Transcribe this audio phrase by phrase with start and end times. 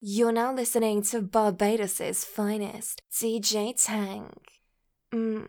[0.00, 4.30] You're now listening to Barbados' finest, DJ Tank.
[5.12, 5.48] Mm.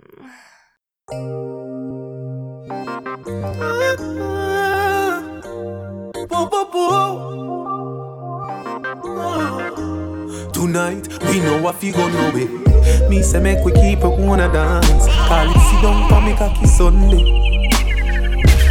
[10.52, 13.08] Tonight, we know what we gon' know it.
[13.08, 15.06] Me say make we keep it wanna dance.
[15.28, 17.22] Call it sit down for me cocky Sunday.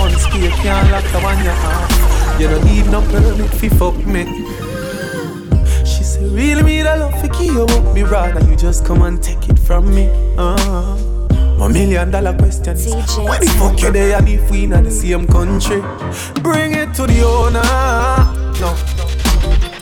[0.00, 2.40] On speed can't lock the one you have.
[2.40, 4.67] You don't need no permit fi fuck me.
[6.18, 9.48] Say really me the love for you up me rather you just come and take
[9.48, 10.08] it from me.
[10.36, 10.96] Uh.
[11.58, 12.74] My million dollar question.
[12.74, 15.80] Is Where the fuck you there and if we in the same country?
[16.42, 17.62] Bring it to the owner.
[18.58, 18.74] No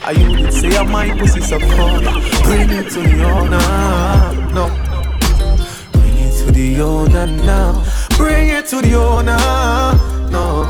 [0.05, 2.05] I you did say I might pussy so cold
[2.45, 4.53] Bring it to the owner.
[4.53, 4.69] No.
[5.93, 7.83] Bring it to the owner now.
[8.19, 9.39] Bring it to the owner.
[10.31, 10.66] No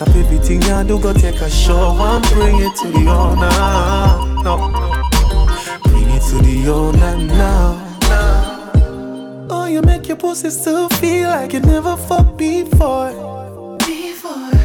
[0.00, 3.50] Stop everything you do go take a show and bring it to the owner
[4.42, 4.56] No
[5.82, 7.76] Bring it to the owner now
[9.50, 13.76] Oh, you make your pussy still feel like you never fucked before.
[13.80, 14.56] Before.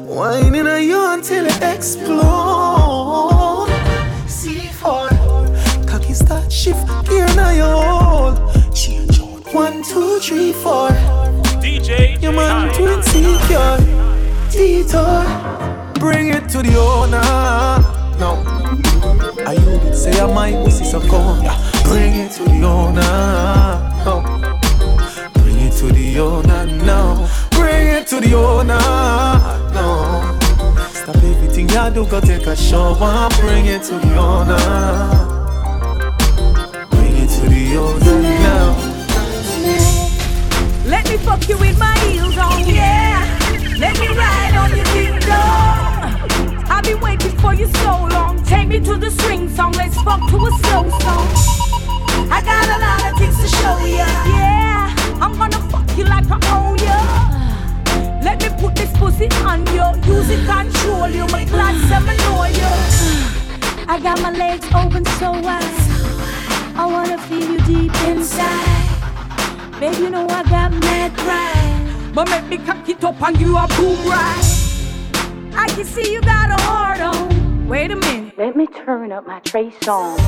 [0.00, 3.68] Whining on you until it explode.
[4.24, 5.10] C4.
[5.86, 8.38] Cocky start shift gear now you hold.
[8.74, 9.52] Change out.
[9.52, 10.88] One, two, three, four.
[11.60, 12.74] DJ Your man Ty.
[12.78, 13.76] too insecure.
[14.50, 15.24] Detour.
[15.94, 17.20] Bring it to the owner.
[18.18, 18.42] No.
[19.46, 21.44] I you say I might pussy so cold.
[21.84, 23.00] Bring it to the owner.
[24.04, 24.22] No.
[25.34, 27.28] Bring it to the owner now.
[27.52, 28.78] Bring it to the owner.
[29.72, 30.36] No.
[30.92, 33.28] Stop everything you do, go take a shower.
[33.40, 34.58] Bring it to the owner.
[36.90, 38.76] Bring it to the owner now.
[40.86, 43.19] Let me fuck you with my heels on, yeah.
[43.80, 46.68] Let me ride on your kingdom.
[46.68, 48.42] I've been waiting for you so long.
[48.44, 49.72] Take me to the swing song.
[49.72, 51.28] Let's fuck to a slow song.
[52.30, 54.04] I got a lot of things to show ya.
[54.36, 56.98] Yeah, I'm gonna fuck you like I own ya.
[58.22, 59.86] Let me put this pussy on you.
[60.12, 61.26] Use it, control you.
[61.32, 62.72] My seven know you.
[63.88, 65.64] I got my legs open so wide.
[66.76, 69.80] I wanna feel you deep inside.
[69.80, 71.79] Baby, you know I got mad pride.
[72.12, 74.60] But make me cock it up and you a boom right.
[75.54, 77.68] I can see you got a heart on.
[77.68, 78.36] Wait a minute.
[78.36, 80.18] Let me turn up my Trey song.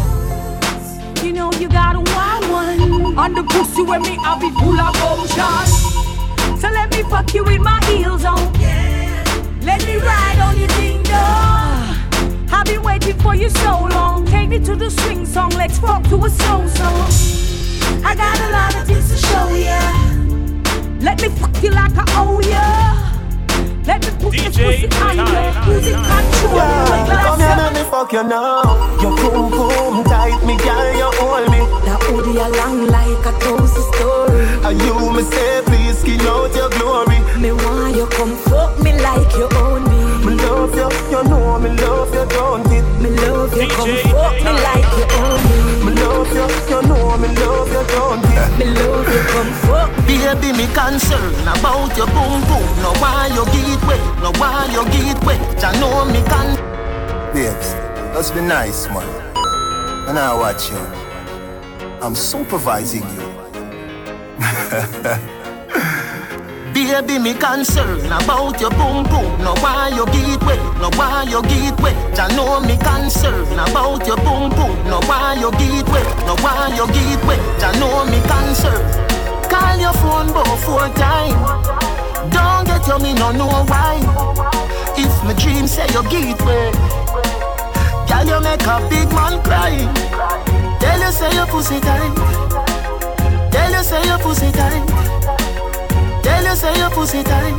[1.25, 3.19] You know you got a wild one.
[3.19, 6.59] On the pussy when me I be full of motion.
[6.60, 8.53] So let me fuck you with my heels on.
[9.62, 12.48] Let me ride on your ding dong.
[12.53, 14.25] I've been waiting for you so long.
[14.26, 15.50] Take me to the swing song.
[15.50, 18.04] Let's fuck to a slow song.
[18.04, 20.31] I got a lot of things to show ya.
[21.02, 22.64] Let me fuck you like I owe ya.
[23.84, 25.14] Let me put this pussy on Ty.
[25.14, 25.66] ya.
[25.66, 26.54] Music control.
[26.54, 27.18] Yeah, you.
[27.26, 28.62] come here, let me fuck you now.
[29.02, 31.60] Your boom boom tight, me girl, you hold me.
[31.86, 34.46] That hoodie along like a toast story.
[34.62, 37.18] And you me say, please skin out your glory.
[37.42, 40.00] Me want you come fuck me like you own me.
[40.24, 42.86] Me love you, you know me love you, don't it?
[43.02, 45.91] Me love you, come fuck me like you own me.
[46.12, 48.58] Me love you, you know me love you, don't it?
[48.58, 49.90] Me love you, come fuck.
[50.06, 52.68] Baby, me concern about your boom boom.
[52.82, 55.40] No why you get wet, no why you get wet.
[55.62, 56.56] Ya know me can.
[57.32, 57.74] Babes,
[58.14, 59.08] let's be nice, man.
[60.08, 60.76] And I watch you.
[62.02, 63.32] I'm supervising you.
[66.92, 69.41] Baby, me concern about your boom boom.
[69.41, 71.97] No why you get wet, no why you get wet.
[72.14, 74.76] Ya know me concern about your boom boom.
[74.84, 77.41] No why you get wet, no why you get wet.
[77.58, 78.84] Ya know me concern.
[79.48, 81.32] Call your phone about four times.
[82.28, 83.97] Don't get you me no know why.
[84.94, 86.74] If my dream say you get wet,
[88.04, 89.80] girl you make a big man cry.
[90.78, 92.12] Tell you say your pussy tight.
[93.50, 95.22] Tell you say your pussy tight.
[96.22, 97.59] Tell you say your pussy tight.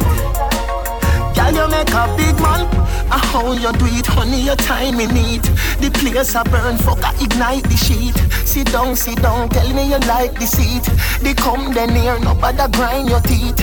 [1.36, 2.68] Girl, you make a big man.
[3.12, 5.44] Ah, how you do it, honey, your time in need.
[5.82, 8.16] The place a burn, fuck, I ignite the sheet.
[8.48, 10.84] Sit down, sit down, tell me you like the seat.
[11.22, 13.58] They come then near, nobody grind your teeth.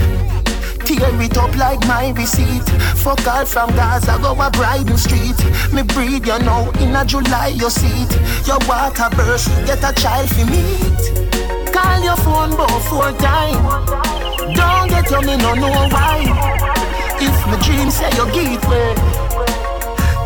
[0.84, 2.66] Tear it up like my receipt.
[2.98, 5.38] Fuck all from Gaza, go a Bridal Street.
[5.72, 8.10] Me breathe, you know, in a July you seat.
[8.46, 11.72] Your water burst, get a child for meet.
[11.72, 14.19] Call your phone about four times.
[14.54, 16.20] Don't get you, me no know why.
[17.20, 18.94] If my dream say you get way,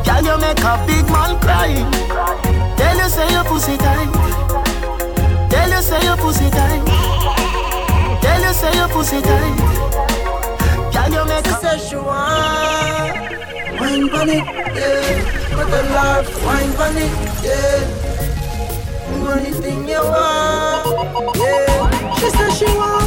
[0.06, 1.72] girl you make a big man cry.
[2.76, 4.12] Tell you say your pussy tight.
[5.50, 6.84] Tell you say your pussy tight.
[8.22, 9.56] Tell you say your pussy tight.
[10.92, 12.84] Girl you make a want
[13.80, 14.44] wine it,
[14.76, 15.56] yeah.
[15.56, 17.12] But the love, wine it,
[17.44, 17.80] yeah.
[19.08, 22.14] Do anything you want, yeah.
[22.16, 23.03] She said she want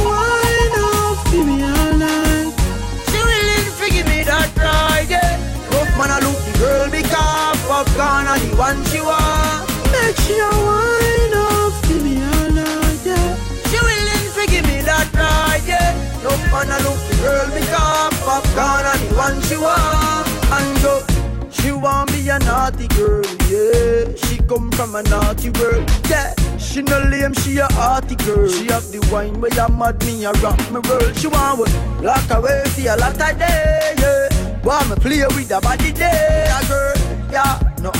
[8.58, 9.70] one she want.
[9.94, 13.36] Make she a wine off, give me all night, yeah.
[13.70, 15.94] She willing to give me that ride, yeah.
[16.22, 20.26] Rough man, I look the girl because popcorn and the one she want.
[20.50, 21.04] And go.
[21.50, 24.14] She want be a naughty girl, yeah.
[24.26, 26.34] She come from a naughty world, yeah.
[26.58, 28.48] She no lame, she a arty girl.
[28.48, 31.16] She have the wine where you mad me, a rock me world.
[31.16, 31.72] She want what?
[32.02, 34.62] Lock away for a lot of day, yeah.
[34.62, 36.94] Want me play with a body day, a girl,
[37.30, 37.60] yeah.
[37.80, 37.90] No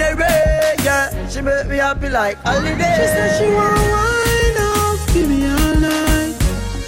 [0.00, 1.28] ordinary, yeah.
[1.28, 2.96] She make me happy like holiday.
[2.96, 6.34] She said she want wine off, give me all night.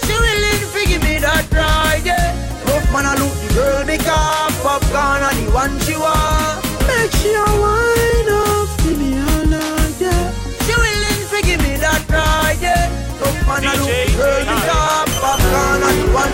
[0.05, 2.33] She willing to give me that ride, yeah.
[2.67, 6.63] Rough man, I look the girl because popcorn and the one she want.
[6.87, 10.33] Make she a wine off, give me all night, yeah.
[10.65, 12.89] She willing to give me that ride, yeah.
[13.21, 16.33] Rough man, I look the girl because popcorn and the one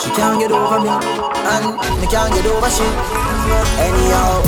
[0.00, 1.66] she can't get over me, and
[2.00, 2.86] me can't get over she.
[3.84, 4.40] Anyhow,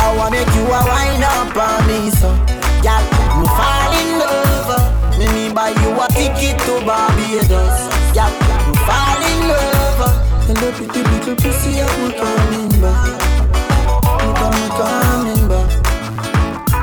[0.00, 2.32] I wanna make you a wind up on me, so
[2.80, 3.04] girl,
[3.36, 5.18] me fall in love.
[5.18, 7.78] Me me buy you a ticket to Barbados,
[8.16, 8.32] girl,
[8.64, 10.02] me fall in love.
[10.48, 13.20] And the pretty little pussy, I'm coming back.
[14.20, 14.32] I'm
[14.80, 15.68] coming back.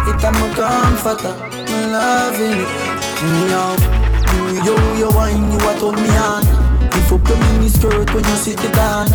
[0.09, 1.33] It am a comforter,
[1.69, 2.71] me loving it.
[3.50, 3.63] Yo,
[4.65, 6.70] yo, yo, wine, you a turn me on.
[7.11, 9.11] If you put me skirt when you sit it down.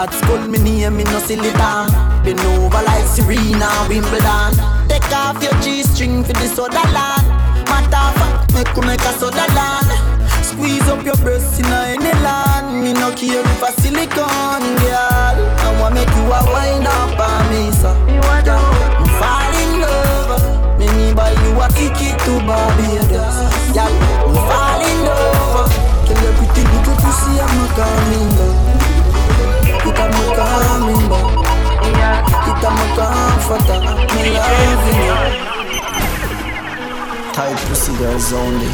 [0.00, 1.92] At school, me name, me no silly down.
[2.24, 4.56] Been over like Serena, Wimbledon.
[4.88, 7.28] Take off your G-string for the soda land.
[7.68, 9.92] Matter of fact, make you make a soda land.
[10.40, 12.80] Squeeze up your breasts in any land.
[12.82, 15.36] Me no care if a silicone girl.
[15.36, 17.92] I want make you a wind up on me, so.
[18.40, 18.64] Girl,
[19.04, 20.80] me fall in love.
[20.80, 23.52] Me me buy you a ticket to Barbados.
[23.76, 24.67] Me fall
[27.08, 28.56] little pussy, I'm a coming back.
[29.86, 31.26] It am a coming back.
[32.48, 33.80] It am a comforter.
[34.14, 35.20] Me loving you.
[37.32, 38.70] Tight pussy girls only.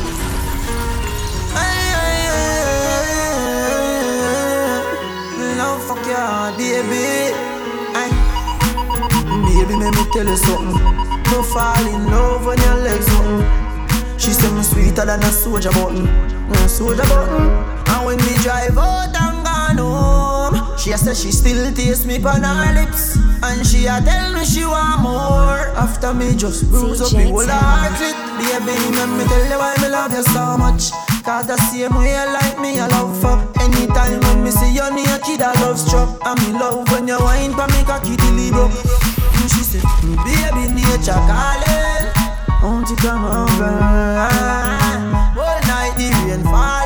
[5.57, 7.33] Love fuck ya, baby.
[7.95, 8.15] Aye.
[9.47, 10.79] Baby, let me tell you something.
[11.25, 14.19] Don't fall in love when your legs open.
[14.19, 17.74] She say me sweeter than a soldier button, a soldier button.
[17.95, 22.17] And when me drive out and gone home, she a say she still taste me
[22.25, 25.71] on her lips, and she a tell me she want more.
[25.79, 29.77] After me just bruise up the whole heart it, baby, let me tell you why
[29.81, 30.91] me love you so much.
[31.23, 33.41] Cause the same way you like me, I love fuck.
[33.63, 36.19] Anytime when me see you naked, I love struck.
[36.23, 38.17] I'm in love when you wine for me, cocky
[38.51, 38.75] broke.
[39.39, 42.11] And she said, baby, nature calling.
[42.61, 43.73] Won't you come over?
[45.39, 46.84] All night the rain falling.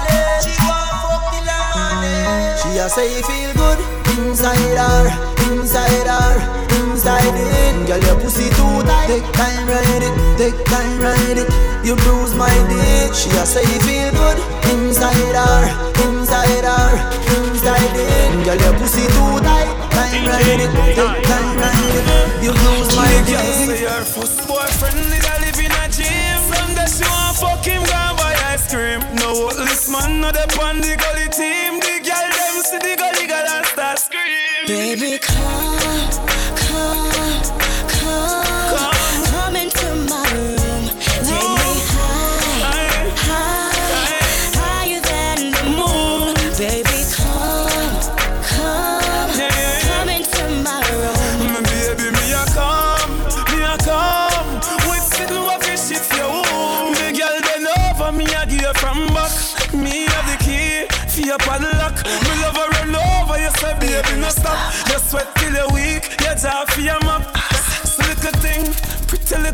[2.88, 3.78] She say it feel good
[4.16, 5.04] inside her,
[5.52, 6.32] inside her,
[6.80, 7.86] inside it.
[7.86, 9.12] Girl, your pussy too tight.
[9.12, 10.14] Take time, ride it.
[10.40, 11.52] Take time, ride it.
[11.84, 13.12] You bruise my dick.
[13.12, 14.40] She a say it feel good
[14.72, 15.68] inside her,
[16.08, 16.88] inside her,
[17.36, 18.44] inside it.
[18.48, 19.68] Girl, your pussy too tight.
[19.92, 20.72] Time, ride it.
[20.96, 22.08] Take time, ride it.
[22.40, 23.80] You bruise my Girl, say dick.
[23.84, 27.82] your first boyfriend did I live in a gym From there she want fuck him,
[27.84, 31.28] go buy ice cream No this man, no the on the gully
[34.68, 35.87] Baby, come,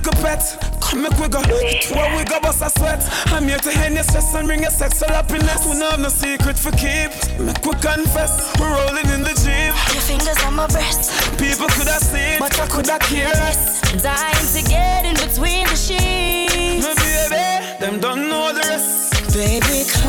[0.05, 3.01] pretty little pet Come make we go, where we go bust a sweat.
[3.33, 5.65] I'm here to end your stress and bring your sexual happiness.
[5.67, 8.53] We have no secret for keep, make we confess.
[8.61, 9.73] We're rolling in the jeep.
[9.95, 13.33] Your fingers on my breast, People could have seen, but I could have cared
[14.03, 16.85] dying to get in between the sheets.
[16.85, 19.33] My baby, them don't know the rest.
[19.33, 20.04] Baby, come,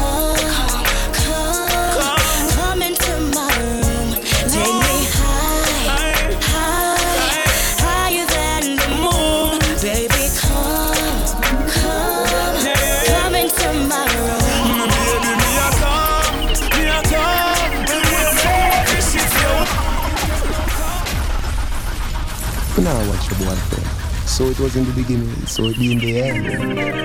[24.35, 26.45] So it was in the beginning, so it be in the end.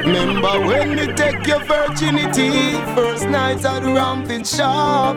[0.04, 5.14] Remember when we take your virginity, first nights at the ramping shop.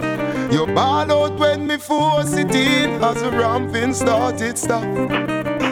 [0.53, 4.83] You ball out when me force it in, as the ramping started stop.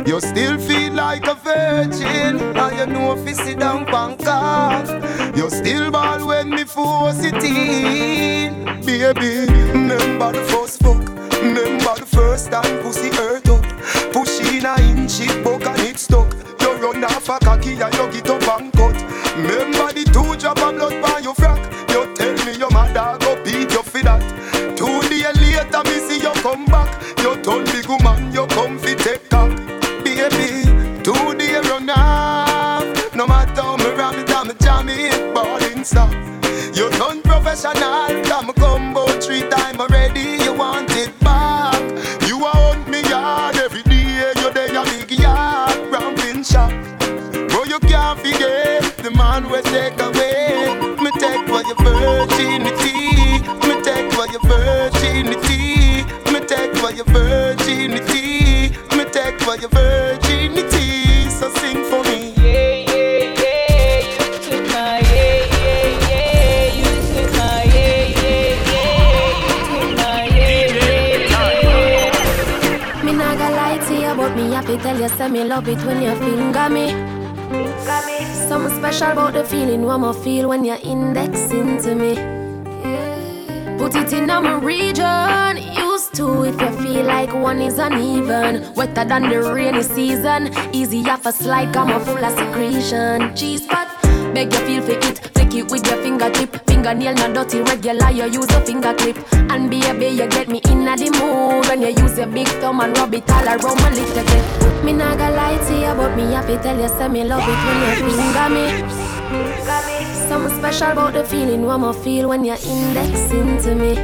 [0.08, 5.38] You still feel like a virgin, and you know if you sit down pancake.
[5.38, 9.46] You still ball when me force it in, baby.
[9.74, 10.81] Remember the first
[80.24, 82.14] feel when you're indexing to me.
[83.78, 88.74] Put it in my region, used to if you feel like one is uneven.
[88.76, 93.36] Wetter than the rainy season, easy off a slide, come on full of secretion.
[93.36, 93.88] Cheese pot,
[94.34, 96.68] beg you feel for it, flick it with your fingertip.
[96.68, 99.18] Fingernail not dirty, regular, you use a finger clip.
[99.34, 102.96] And baby, you get me in the mood when you use your big thumb and
[102.96, 104.84] rub it all around my little bit.
[104.86, 107.58] Me nah gonna lie to you, but me happy tell you, say me love it
[107.66, 109.12] when you finger me.
[109.32, 110.01] finger me.
[110.32, 113.96] Something special about the feeling one more feel when you're indexing to me.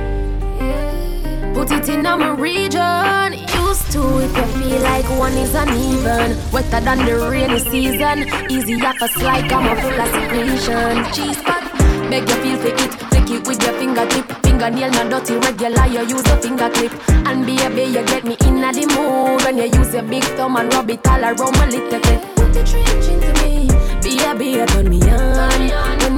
[1.54, 6.36] Put it in my region, used to if you feel like one is uneven.
[6.52, 11.06] Wetter than the rainy season, easy off a slide, come on full of secretion.
[11.14, 11.64] Cheese pot,
[12.12, 14.28] beg you feel for it, flick it with your fingertip.
[14.44, 16.92] Fingernail not dirty, regular, you use a finger clip.
[17.26, 20.26] And be a baby, you get me in the mood when you use your big
[20.36, 22.22] thumb and rub it all around my little bit.
[22.36, 23.70] Put the trench into me,
[24.04, 25.27] baby, turn me on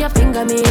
[0.09, 0.61] finger me.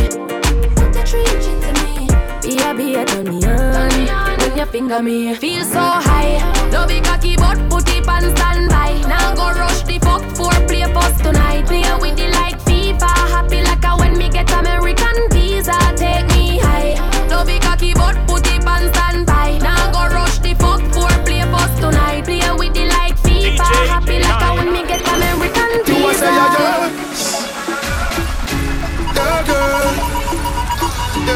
[0.76, 2.06] Put the trench into me,
[2.42, 5.34] baby, turn me on when you finger me.
[5.34, 6.38] Feel so high,
[6.70, 9.00] no be cocky but put it on standby.
[9.08, 11.66] Now go rush the fuck for play post tonight.
[11.66, 15.78] Play with the like FIFA, happy like a when me get American visa.
[15.96, 16.94] Take me high,
[17.28, 18.27] no be cocky but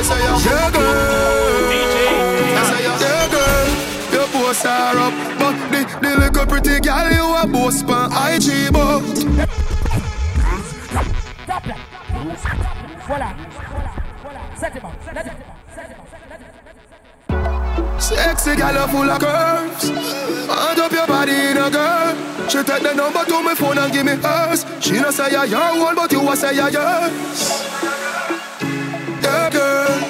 [0.02, 1.71] Yeah, girl.
[3.00, 3.68] Yeah, girl.
[4.12, 7.47] Your posts are up, but the, the little pretty you a
[7.88, 9.02] on IG, but.
[17.99, 22.92] Sexy gal full of curves Hand up your body in a girl She take the
[22.94, 26.11] number to my phone and give me hers She no say yeah your one but
[26.11, 28.41] you a say yeah yours
[29.23, 30.00] Yeah girl.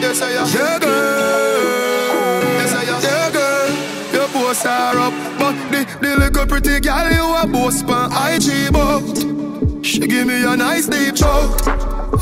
[0.00, 0.46] Yes I am.
[0.48, 2.42] Yeah girl.
[2.58, 3.02] Yes I am.
[3.02, 4.12] Yeah girl.
[4.12, 8.72] Your posts are up But the, the little pretty gal you a boast on IG
[8.72, 11.66] but She give me a nice deep choke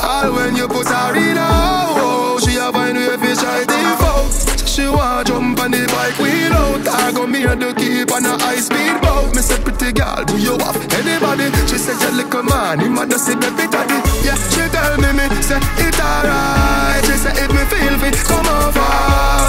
[0.03, 4.58] All when you put her in a hole She a find way fi try default
[4.79, 8.23] she want jump on the bike wheel out I go me and the keep on
[8.23, 9.35] a high speed boat.
[9.35, 11.51] Me say pretty girl do you have anybody?
[11.67, 15.11] She said you little man him a just see baby daddy Yeah she tell me
[15.19, 17.03] me say it alright.
[17.03, 18.87] She say if me feel fit come over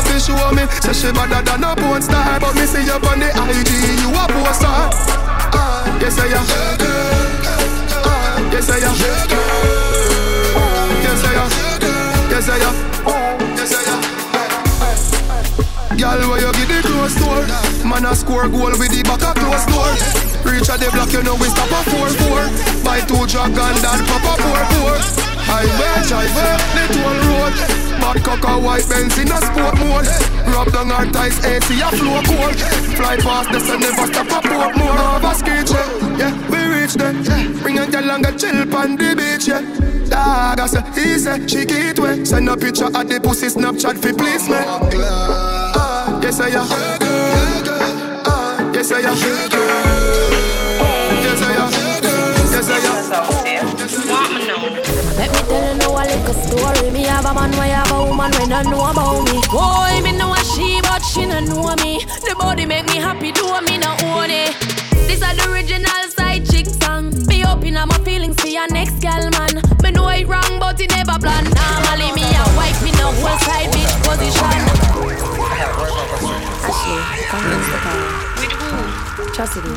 [0.09, 2.41] She show me say she better than a porn star.
[2.41, 3.69] But me see you on the IG
[4.01, 4.89] you a poor star.
[5.53, 6.41] Uh, Yes I am.
[6.41, 8.49] Am.
[8.49, 8.97] Yes I am.
[11.05, 11.53] Yes I am.
[12.33, 12.73] Yes I am
[15.99, 17.43] Girl, where you get the close door
[17.83, 19.91] Man a score goal with the back a close door
[20.47, 24.23] Reach at the block, you know we stop a 4-4 Buy two dragon, then pop
[24.23, 27.55] a 4-4 Highway, highway, the toll road.
[27.99, 30.07] Bad cock a white Benz in a sport mode.
[30.47, 32.55] Rub down our ties, AC a flow cold
[32.95, 34.95] Fly past the sun, never stop a port more.
[34.95, 35.83] Over ski check,
[36.15, 37.11] yeah, we reach there.
[37.59, 39.67] Bring a girl and go chill on the beach, yeah.
[40.07, 42.25] Dog, I say, say, she get wet.
[42.25, 45.48] Send a picture of the pussy Snapchat fi please uh,
[46.29, 46.67] Yes I am
[48.71, 49.17] Yes, I am.
[49.17, 49.25] Yes,
[51.41, 51.71] I am.
[52.53, 52.85] Yes, I am.
[55.17, 56.91] Let me tell you now a little story.
[56.91, 59.41] Me have a man, why have a woman when I know about me.
[59.49, 62.05] Boy, me know a she, but she no know me.
[62.21, 64.53] The body make me happy, do me no own it.
[65.09, 67.09] This is the original side chick song.
[67.25, 69.63] Be open up my feelings for your next gal man.
[69.81, 71.45] Me know it wrong, but it never plan.
[71.49, 74.68] Normally me a wife, me no whole side bitch position.
[76.89, 77.79] Come against the.
[78.39, 79.31] With who?
[79.33, 79.73] Chastity.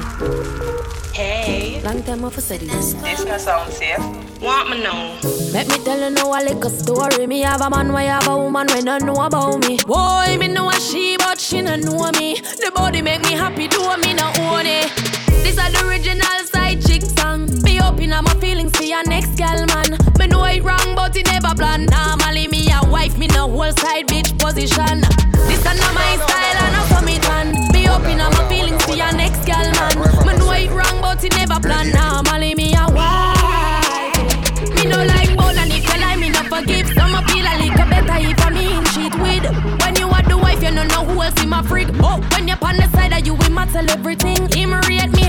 [1.13, 1.83] Hey.
[1.85, 2.67] Long time off for city.
[2.67, 3.99] This no sound safe.
[4.41, 5.19] Want me know?
[5.53, 7.27] Let me tell you now a little story.
[7.27, 9.79] Me have a man, why have a woman when I know about me.
[9.87, 12.41] Boy, me know a she, but she no know me.
[12.41, 14.91] The body make me happy, do me no own it.
[15.45, 17.47] This is the original side chick song.
[17.63, 19.99] Be open up my feelings for your next gal man.
[20.45, 21.87] It wrong, but it never plan.
[21.87, 25.01] Normally me a wife, me no whole side bitch position.
[25.49, 26.83] This is not my style and I
[27.29, 27.73] man.
[27.73, 29.95] Me open up my feelings for your next gal man.
[30.27, 31.91] Me know it wrong, but it never plan.
[31.93, 34.75] Normally me a wife.
[34.77, 36.89] Me no like more than if you lie, me no forgive.
[36.93, 39.45] Some a feel a little better if I mean cheat with.
[39.81, 41.89] When you are the wife, you don't know who else in my freak.
[42.01, 44.49] Oh, when you're on the side of you, we matter everything.
[44.49, 45.22] Him rate me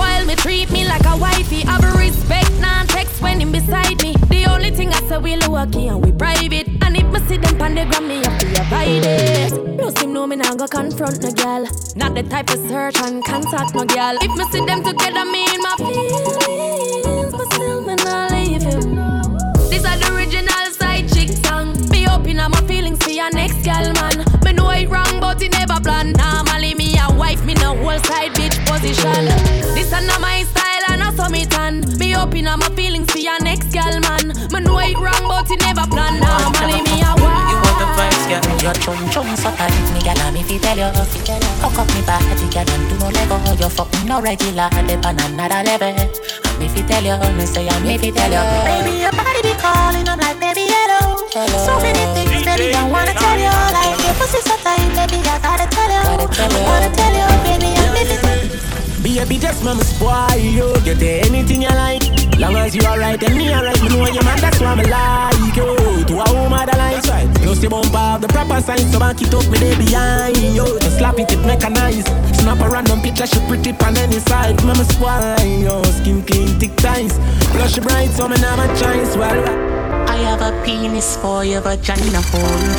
[0.00, 1.60] spoil me, treat me like a wifey.
[1.60, 4.14] Have a respect, non text when him beside me.
[4.28, 6.68] The only thing I say we low key and we private.
[6.84, 9.78] And if me see them on the gram, me have to avoid it.
[9.78, 11.62] Plus him know me not go confront no girl.
[11.96, 14.16] Not the type of search and contact no girl.
[14.24, 18.96] If me see them together, me in my feelings, but still me not leave him.
[19.70, 21.76] This is the original side chick song.
[21.90, 24.24] Be open up my feelings for your next gal man.
[24.44, 25.69] Me know it wrong, but it never
[32.40, 34.32] Be open my feelings for your next gal man.
[34.48, 36.16] Me know it wrong, but it never plan.
[36.24, 37.52] Normally me a wife.
[37.52, 38.40] You want the vibes, girl?
[38.64, 40.88] Your chum chum so tight, me gal, me fi tell you.
[40.88, 43.36] Hook up me body, girl, and do no lego.
[43.60, 45.92] You fuck me no regular, dip on another level.
[45.92, 46.08] And
[46.56, 48.40] me fi tell you, me say I'm me fi tell you.
[48.64, 51.20] Baby, your body be calling, I'm like, baby, hello.
[51.28, 53.52] So many things, baby, I wanna tell you.
[53.52, 56.24] Like your pussy so tight, baby, I gotta tell you.
[56.24, 59.20] I wanna tell you, baby, I'm me fi tell you.
[59.28, 60.72] Baby, just mama spoil you.
[60.88, 62.19] Get anything you like.
[62.40, 65.54] Long as you alright and me alright, me know your man, that's why me like
[65.54, 65.76] you.
[66.08, 67.28] To a woman that likes right.
[67.44, 70.64] Plus you bump have the proper signs, so back it up me day behind you.
[70.80, 72.08] Just slap it, it make a nice.
[72.40, 74.56] Snap a random picture, she pretty pan any side.
[74.64, 75.84] Mama spoil you.
[76.00, 77.12] Skin clean, thick ties.
[77.52, 79.14] Blush bright, so me never choice.
[79.20, 79.44] Well,
[80.08, 82.72] I have a penis for your vagina hole.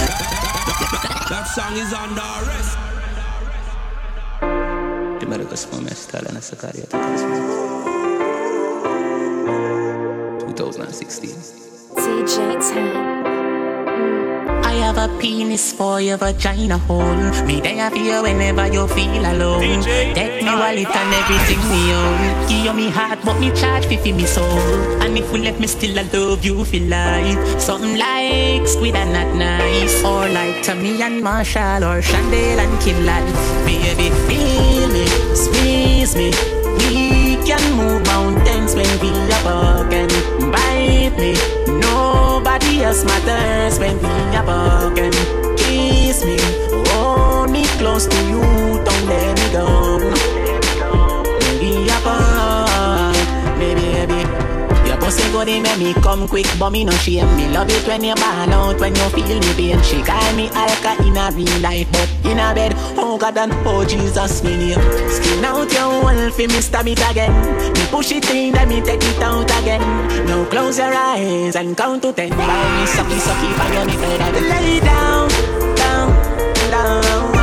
[1.30, 2.82] That song is under arrest.
[5.20, 6.88] Primero que se me está la Sacaria
[9.46, 11.30] 2016.
[11.96, 13.22] TJ 10.
[13.88, 14.62] Mm.
[14.64, 17.16] I have a penis for your vagina hole.
[17.46, 19.82] Me there for you whenever you feel alone.
[19.84, 22.48] Take me wallet and everything me own.
[22.48, 24.46] Give you me heart, but me charge fi me soul.
[25.02, 29.12] And if we left me still, I love you feel like something like squid and
[29.12, 33.28] not nice, or like Tommy and Marshall or Chandel and Kid Life.
[33.66, 36.32] Baby, feel me, squeeze me.
[36.80, 40.10] We can move mountains when we are broken.
[40.52, 41.34] Bite me,
[41.80, 45.12] nobody else matters when we are broken.
[45.58, 46.38] Kiss me,
[46.90, 48.42] hold me close to you,
[48.86, 49.66] don't let me go.
[51.40, 52.41] When we are baby.
[55.12, 57.28] Pussy good, it make me come quick, but me no shame.
[57.36, 59.84] Me love it when you ball out, when you feel me pain.
[59.84, 63.52] She call me Alka in a real life, but in a bed, oh God and
[63.68, 64.80] oh Jesus, me name.
[65.10, 67.34] Skin out your wall fi me stab it again.
[67.74, 69.82] Me push it in, then me take it out again.
[70.28, 72.30] Now close your eyes and count to ten.
[72.30, 72.48] Buy
[72.80, 75.28] me sucky sucky your nipple, then lay down,
[75.76, 77.41] down, down.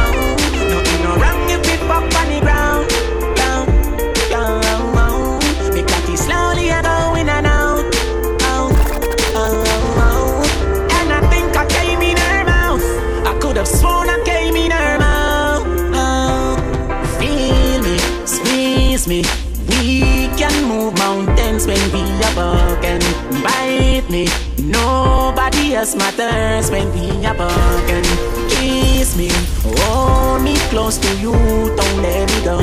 [24.11, 24.27] Me,
[24.59, 28.05] nobody else matters when we are broken.
[28.49, 29.31] Kiss me,
[29.63, 32.59] hold me close to you, don't let me go.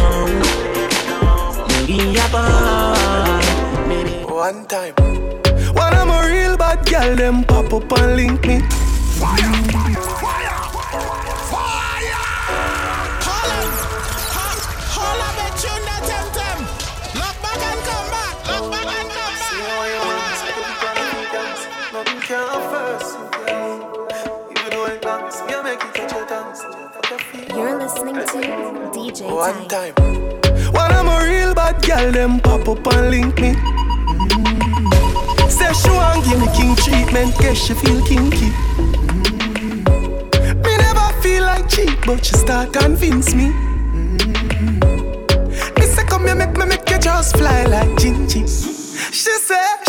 [1.87, 3.45] We are broken.
[4.27, 4.93] One time.
[5.75, 8.61] When I'm a real bad girl, them pop up and link me.
[9.19, 10.44] Holla,
[29.27, 29.93] One time.
[30.71, 33.53] When I'm a real bad girl, them pop up and link me.
[33.53, 35.49] Mm.
[35.49, 38.51] Say she want give me king treatment, guess she feel kinky.
[38.77, 39.83] Mm.
[40.63, 43.51] Me never feel like cheap, but she start convince me.
[43.93, 44.19] Mm.
[45.79, 48.47] Me say come here, make me make you just fly like Gingy.
[49.11, 49.84] She say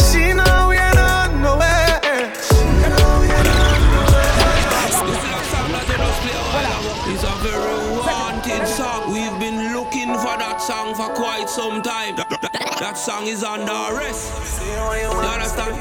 [11.56, 12.16] for some time.
[12.16, 14.62] That, that- that song is under arrest.
[14.62, 14.72] You
[15.16, 15.76] understand?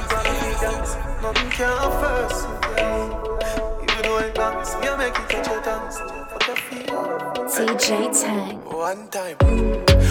[1.21, 2.47] Nothing can first.
[3.81, 5.97] You do it dance, you make it touch your tongues.
[6.31, 6.87] Fuck your feet.
[7.77, 8.73] DJ Tank.
[8.73, 9.37] One time.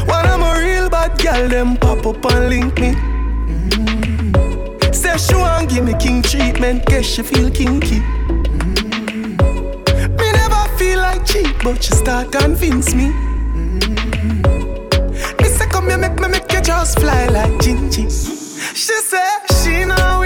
[0.09, 2.93] When I'm a real bad girl, them pop up and link me.
[3.49, 4.95] Mm.
[4.95, 8.01] Say she want give me king treatment, guess she feel kinky.
[8.01, 9.39] Mm.
[10.19, 13.09] Me never feel like cheap, but she start convince me.
[13.11, 14.34] Mm.
[15.85, 18.11] Me come here, make me make you just fly like Gingy.
[18.75, 19.29] She say
[19.63, 20.24] she know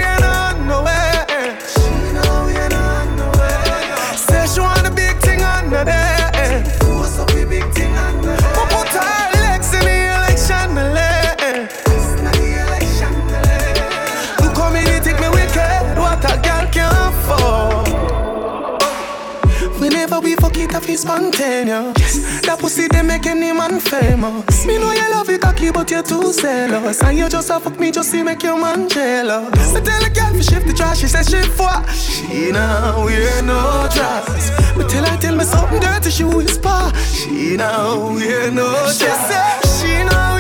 [20.99, 22.41] I spontaneous.
[22.43, 24.67] That pussy they make any man famous.
[24.67, 27.03] Me know you love it cocky, but you're too zealous.
[27.03, 29.77] And you just a fuck me just to make your man jealous.
[29.77, 31.71] I tell a girl to shift the trash, she says she for.
[31.93, 34.51] She now wear no dress.
[34.77, 36.93] But tell her tell me something dirty, she whisper.
[37.13, 38.99] She now wear no dress.
[38.99, 40.38] She say she now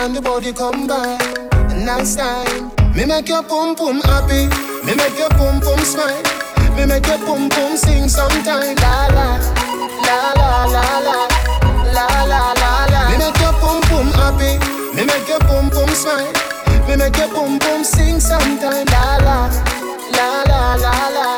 [0.00, 1.20] and the body combine,
[1.52, 2.72] a nice time.
[2.96, 4.48] Me make your pum pum happy.
[4.86, 6.22] Me make your pum pum smile.
[6.76, 8.74] Me make your pum pum sing sometime.
[8.80, 9.36] La la,
[10.06, 11.18] la la la la,
[11.92, 13.02] la la la la.
[13.12, 14.56] Me make your pum pum happy.
[14.96, 16.32] Me make your pum pum smile.
[16.88, 18.86] Me make your pum pum sing sometime.
[18.88, 19.38] La la,
[20.16, 21.28] la la la la,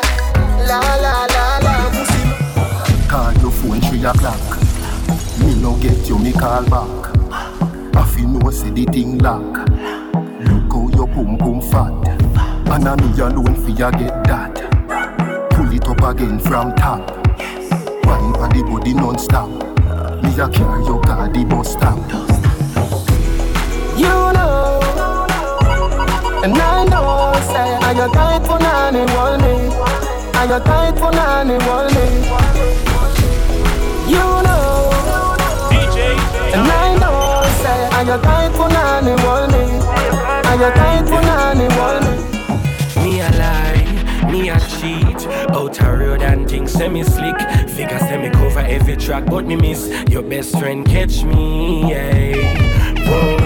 [0.63, 1.75] la la la la.
[3.11, 4.39] Call your phone three o'clock.
[5.39, 7.12] Me no get you, me call back.
[8.43, 9.69] No say the thing lock.
[10.43, 11.93] Look how your pum pum fat.
[12.73, 14.55] And I me alone for ya get that.
[15.51, 17.09] Pull it up again from top.
[18.05, 19.49] Wine for the body non-stop.
[20.23, 21.97] Me a carry your car the bus stop.
[23.97, 24.81] You know,
[26.43, 29.55] and I know, say, I got tight for none and want me.
[30.33, 32.07] I got tight for none and want me.
[34.11, 34.72] You know,
[38.05, 39.79] tight for none and want me.
[40.73, 43.19] Tight for none and want me.
[43.19, 45.27] A lie, me a cheat.
[45.51, 47.39] Out a road and things semi slick.
[47.69, 51.89] Figure semi cover every track, but me miss your best friend catch me.
[51.89, 52.73] Yeah.
[53.07, 53.42] Whoa,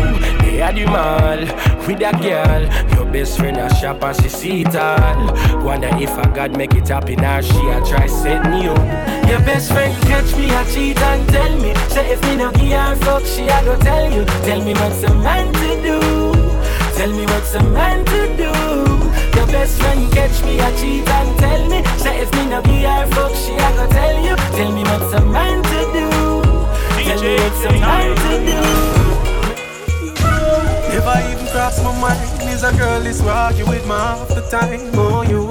[0.57, 1.37] they had you mall
[1.85, 2.63] with a girl.
[2.95, 5.63] Your best friend a shop and she see it all.
[5.63, 9.29] Wonder if I God make it happen or she a try set me up.
[9.29, 11.75] Your best friend catch me a cheat and tell me.
[11.93, 14.25] Say if me no give her fuck, she a go tell you.
[14.25, 15.99] Tell me what's a man to do.
[16.97, 18.51] Tell me what's a man to do.
[19.37, 21.83] Your best friend catch me a cheat and tell me.
[22.01, 24.35] Say if me no give her fuck, she a go tell you.
[24.57, 26.09] Tell me what's a man to do.
[27.05, 28.96] Tell me what's a man to do.
[30.97, 34.89] Never even cross my mind is a girl is argue with me half the time.
[34.95, 35.43] Oh, you,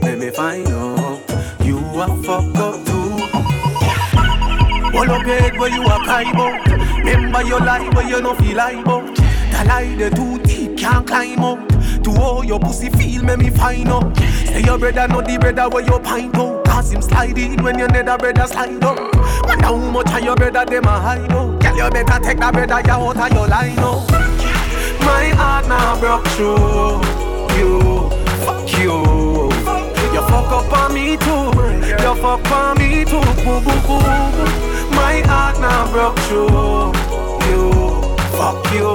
[0.00, 1.20] let me find out
[1.62, 3.10] you a fuck up too.
[4.96, 6.66] Hold up your head where you a cry about.
[6.96, 9.14] Remember your life where you no feel like about.
[9.14, 11.68] The lie the too deep can't climb up.
[12.04, 14.16] To all your pussy feel make me find out.
[14.16, 16.64] Say your brother not the brother where you pint out.
[16.64, 18.98] Cause him slide in when your nether brother slide up.
[19.44, 21.60] Wonder how much of your brother them a hide out.
[21.60, 24.19] Girl you better take that brother you out of your line out.
[25.10, 27.02] My heart now broke through
[27.58, 27.72] you.
[28.46, 28.96] Fuck you.
[30.14, 31.50] You fuck up on me too.
[32.02, 33.20] You fuck on me too.
[33.44, 34.00] Boo, boo, boo,
[34.36, 34.46] boo.
[34.94, 36.94] My heart now broke through
[37.50, 37.62] you.
[38.38, 38.86] Fuck you.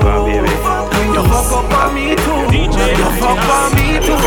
[1.16, 2.42] You fuck up on me too.
[2.56, 4.20] You fuck up on me too.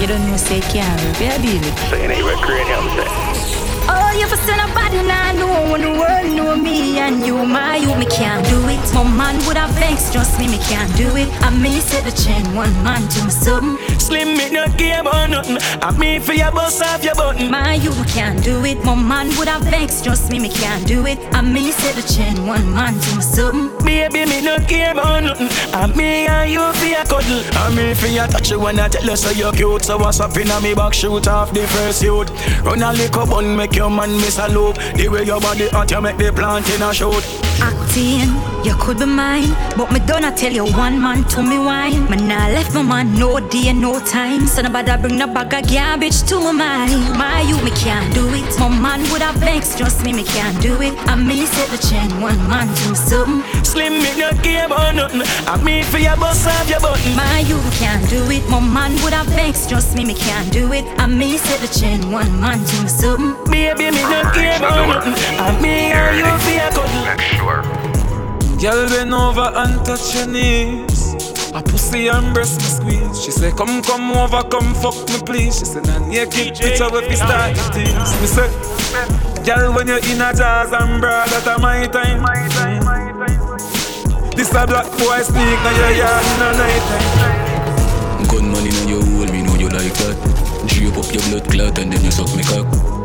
[0.00, 1.60] You don't know say can't baby.
[1.90, 3.55] So you ain't recreating him, say.
[3.88, 7.36] Oh, you for send a body now know when the world know me and you,
[7.44, 8.80] my you, me can't do it.
[8.94, 9.74] My man would have
[10.06, 11.28] vexed Trust me, me can't do it.
[11.42, 13.98] I me set the chain, one man to my something.
[13.98, 15.58] Slim me not care about nothing.
[15.82, 17.50] I me for your boss off your button.
[17.50, 18.82] My you can't do it.
[18.84, 20.04] My man would have vexed.
[20.04, 21.18] Trust me, me can't do it.
[21.32, 23.84] I me set the chain, one man to my something.
[23.84, 25.48] Baby, me not care about nothing.
[25.72, 27.42] I me and you for your cuddle.
[27.52, 29.84] I me for your touch you when I tell you so you're cute.
[29.84, 32.30] So what's up in me back shoot off the first youth.
[32.64, 34.76] Run a little bun, make your man miss a loop.
[34.96, 37.45] The way your body hot, you make the plant in a shoot.
[37.60, 38.28] Acting,
[38.64, 42.08] you could be mine, but me don't tell you one man to me wine.
[42.10, 44.46] Me nah left my man no day, no time.
[44.46, 47.18] So nobody bring no bag of garbage to my mind.
[47.18, 48.44] My you me can't do it.
[48.58, 50.94] My man would have vexed, trust me, me can't do it.
[51.08, 53.64] I me set the chain, one man to me something.
[53.64, 55.22] Slim me not care about nothing.
[55.46, 57.16] I me for your boss off your button.
[57.16, 58.46] My you me can't do it.
[58.48, 60.84] My man would have vexed, trust me, me can't do it.
[60.98, 63.50] I me set the chain, one man to me something.
[63.50, 65.14] Baby, me not care about nothing.
[65.40, 66.66] I me and you for your
[67.46, 68.58] cuddle.
[68.58, 71.14] Girl, bend over and touch your knees.
[71.54, 73.24] A pussy and breast me squeeze.
[73.24, 75.58] She say, come, come over, come fuck me please.
[75.58, 78.08] She say, nah, naked picture with me start the things.
[78.20, 78.48] Me say,
[79.44, 82.20] girl, when you're in a jazz and bra, that a my time.
[84.36, 88.26] This a black boy sneak, now your yard in a night time.
[88.28, 90.16] Gunman in your hole, me know you like that.
[90.66, 92.95] Drape up your blood clot and then you suck me cock.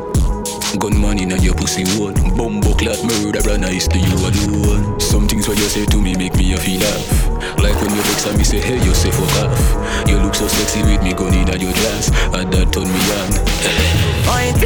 [0.79, 2.13] Gunman in your pussy hole.
[2.35, 4.99] Bumbo clot murderer nice to you alone.
[4.99, 7.29] Some things what you say to me make me a feel laugh.
[7.59, 10.07] Like when you vex and me say, hey, you say fuck off.
[10.07, 12.09] You look so sexy with me gun in your dress.
[12.33, 13.31] And that turn me on.
[14.25, 14.57] Point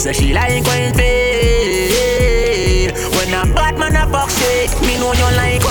[0.00, 0.96] Say she like fail.
[3.16, 5.65] When a bad man a fuck shit, me know you like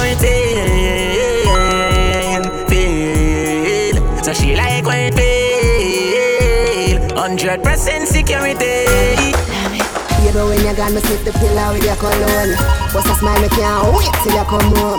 [10.65, 12.57] You gone, me sniff the pillow with your cologne.
[12.89, 14.97] Bust a smile, me can't wait till you come home.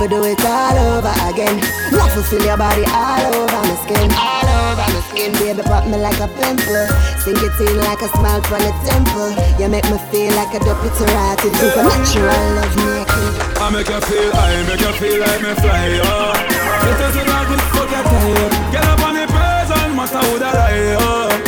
[0.00, 1.60] For do it all over again.
[1.92, 4.08] To feel your body all over my skin.
[4.16, 6.88] All over my skin, baby, pop me like a pimple.
[7.20, 9.28] Sink it in like a smile from the temple.
[9.60, 11.52] You make me feel like a it.
[11.52, 13.28] Supernatural love making.
[13.60, 16.32] I make you feel, I make you feel like me fly, oh.
[16.32, 18.72] It is when I good fuck your time.
[18.72, 21.43] Get up on the person, matter who that I, oh.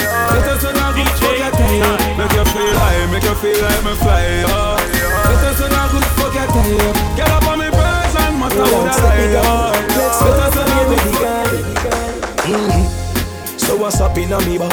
[0.56, 2.16] It is when I good fuck your time.
[2.16, 4.24] Make you feel, I make you feel like me fly.
[4.24, 6.96] It is when I good fuck your time.
[7.12, 9.76] Get up on the person, matter who that I, oh.
[9.76, 12.16] It is when I good fuck your time.
[12.48, 13.58] Mm-hmm.
[13.60, 14.72] So what's up in a me back?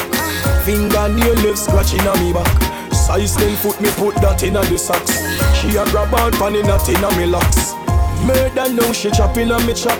[0.63, 2.47] Finger Fingernail left scratching a me back.
[2.95, 5.19] Size 10 foot me put that in a the socks.
[5.59, 7.75] She a grab out pan in a tin a me locks.
[8.23, 9.99] Murder now she chopping a me chop.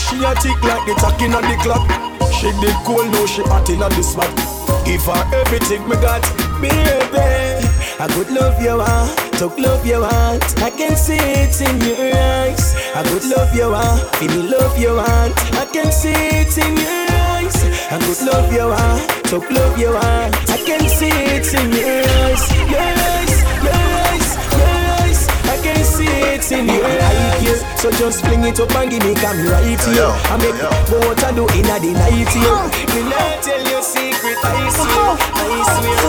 [0.00, 1.84] She a tick like the tack in a the clock.
[2.32, 4.49] She did cool now she hot in a the spot.
[4.84, 6.22] Give her everything me got,
[6.60, 7.66] baby.
[8.00, 10.42] I could love you want, talk love you want.
[10.62, 12.74] I can see it in your eyes.
[12.94, 15.34] I could love you want, feel me love you want.
[15.54, 17.56] I can see it in your eyes.
[17.92, 20.34] I could love you want, talk love you want.
[20.50, 25.28] I can see it in your eyes, your eyes, your eyes, your eyes.
[25.44, 27.60] I can see it in your eyes.
[27.80, 30.12] So just fling it up and give me come right here.
[30.28, 30.56] I make
[30.90, 32.44] go what I do in a the night here.
[32.44, 32.68] Oh.
[32.94, 33.99] Me not tell you secret,
[34.42, 36.00] I swear, I swear.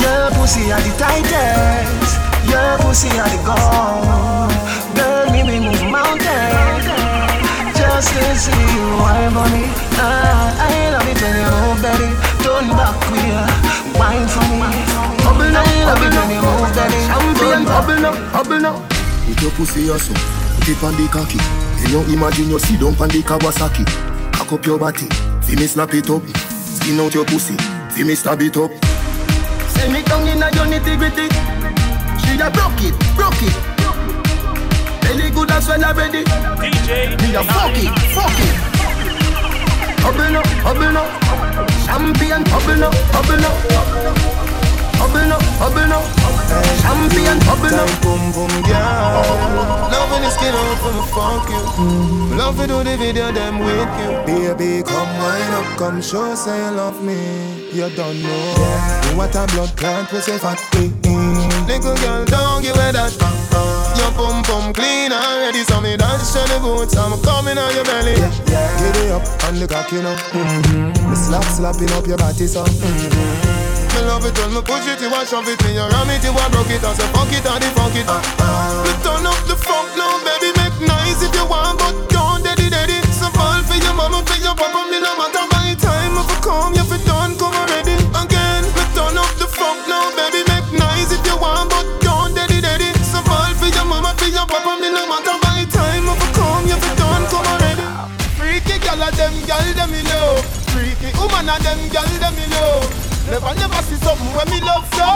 [0.00, 2.12] Your pussy are the tightest.
[2.48, 4.52] Your pussy are the gold.
[4.96, 6.86] Girl, me we move mountains.
[7.76, 9.64] Just to see you, wine for me.
[10.00, 12.08] Ah, I love it when you move, baby.
[12.42, 13.44] Turn back queer,
[13.98, 14.70] wine for me.
[15.22, 16.98] Bubble now, love it when you move, baby.
[17.10, 18.76] Champion, bubble now, bubble now.
[19.28, 20.14] With your pussy also,
[20.56, 21.38] put it on the cocky.
[21.82, 23.84] Can you imagine you sit down on the Kawasaki?
[24.32, 25.08] Cock up your body,
[25.42, 26.22] see me slap it up.
[26.86, 27.56] Skin out your pussy,
[27.90, 28.70] see me stab it up.
[29.74, 31.26] Send me down in a your nitty gritty.
[32.22, 33.56] She a broke it, broke it.
[35.02, 36.22] Belly good as well already.
[36.22, 38.54] DJ, me a fuck it, fuck it.
[39.98, 41.10] Bubble now, bubble now.
[41.86, 43.54] Champion, bubble now, bubble now.
[44.94, 46.02] Bubble now, bubble now.
[46.86, 48.00] Champion, bubble now.
[48.00, 49.05] Boom boom girl, love when
[50.26, 52.36] the skin for me fuck you.
[52.36, 54.10] Love to do the video them with you.
[54.26, 57.70] Baby, come wind up, come show say you love me.
[57.70, 60.90] You don't know you what a blood clot we say fat me.
[61.70, 63.14] Little girl, don't give away that.
[63.98, 66.96] Your pum pum clean already, so me dance to the boots.
[66.96, 68.18] I'm coming on your belly.
[68.50, 70.18] yeah Get it up and the cocky up.
[70.34, 71.10] Mm-hmm.
[71.10, 72.64] Me slap slapping up your body so.
[72.64, 73.66] Mm-hmm.
[73.94, 76.22] Me love it when me push it, you a shove it, me you ram it,
[76.22, 78.04] you a broke it, I say fuck it, and the fuck it.
[78.04, 79.15] Turn up
[79.46, 80.50] the funk now, baby.
[80.58, 82.98] Make noise if you want, but don't daddy daddy.
[83.14, 86.18] So fall for your mama, for your papa, me no matter my time.
[86.18, 87.94] If you come, you fi done, come already.
[88.14, 90.42] Again, me turn up the funk now, baby.
[90.50, 92.90] Make noise if you want, but don't daddy daddy.
[93.06, 96.04] So fall for your mama, for your papa, me no matter my time.
[96.10, 97.86] If you come, you fi done, come already.
[98.34, 100.42] Freaky gal a them gal them me know.
[100.74, 102.82] Freaky woman a them gal them me know.
[103.30, 105.06] Never never see something when me love so.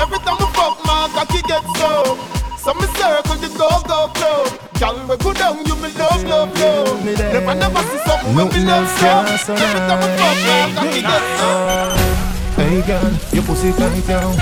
[0.00, 2.37] Every time we fuck, my cocky get so.
[2.58, 4.50] So me circle the go go club.
[4.78, 7.04] Girl, we go down, you me love, love, love.
[7.04, 9.54] Never never see something when me love so.
[9.54, 12.18] Every time we fuck, my cocky get so.
[12.58, 14.34] Hey girl, your pussy tight down.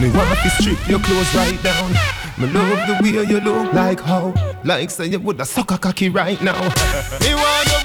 [0.00, 1.90] Me want to strip your clothes right down.
[2.38, 4.32] Me love the way you look like how,
[4.64, 6.60] like say you woulda suck a cocky right now.
[7.20, 7.83] Me want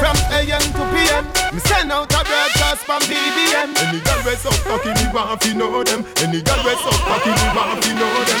[0.00, 1.24] from AM to PM.
[1.52, 3.76] Me send out a broadcast from BBM.
[3.76, 6.00] Any girl we so cocky, me want to know them.
[6.24, 8.40] Any girl we so cocky, me want to know them.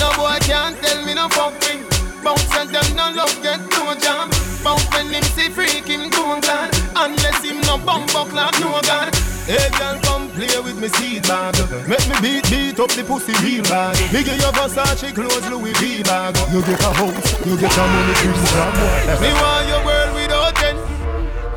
[0.00, 1.84] No boy can't tell me no fucking.
[2.24, 4.32] Bounce and them no love get no jam.
[4.64, 6.72] Bounce when him see freak him don't glad.
[6.96, 9.12] Unless him no bump up like no god.
[9.44, 11.52] Hey girl come play with me seed bag.
[11.86, 13.92] Make me beat beat up the pussy real bad.
[14.10, 16.32] Me give you Versace clothes Louis V bag.
[16.50, 19.20] You get a house, you get a money to the job.
[19.20, 19.93] Me want your world without end.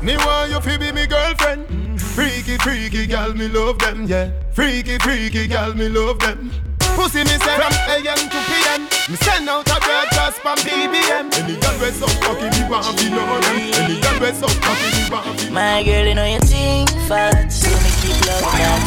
[0.02, 2.00] Me want you to be me girlfriend.
[2.00, 4.32] Freaky, freaky gal, me love them, yeah.
[4.52, 6.52] Freaky, freaky gal, me love them.
[6.80, 8.82] Pussy me say from AM to PM.
[9.10, 11.34] Me send out a broadcast from BBM.
[11.34, 13.56] Any girl we so cocky, me want to know them.
[13.74, 17.50] Any girl we so cocky, me want to My girl, you know you think fat,
[17.50, 18.82] so me keep loving that.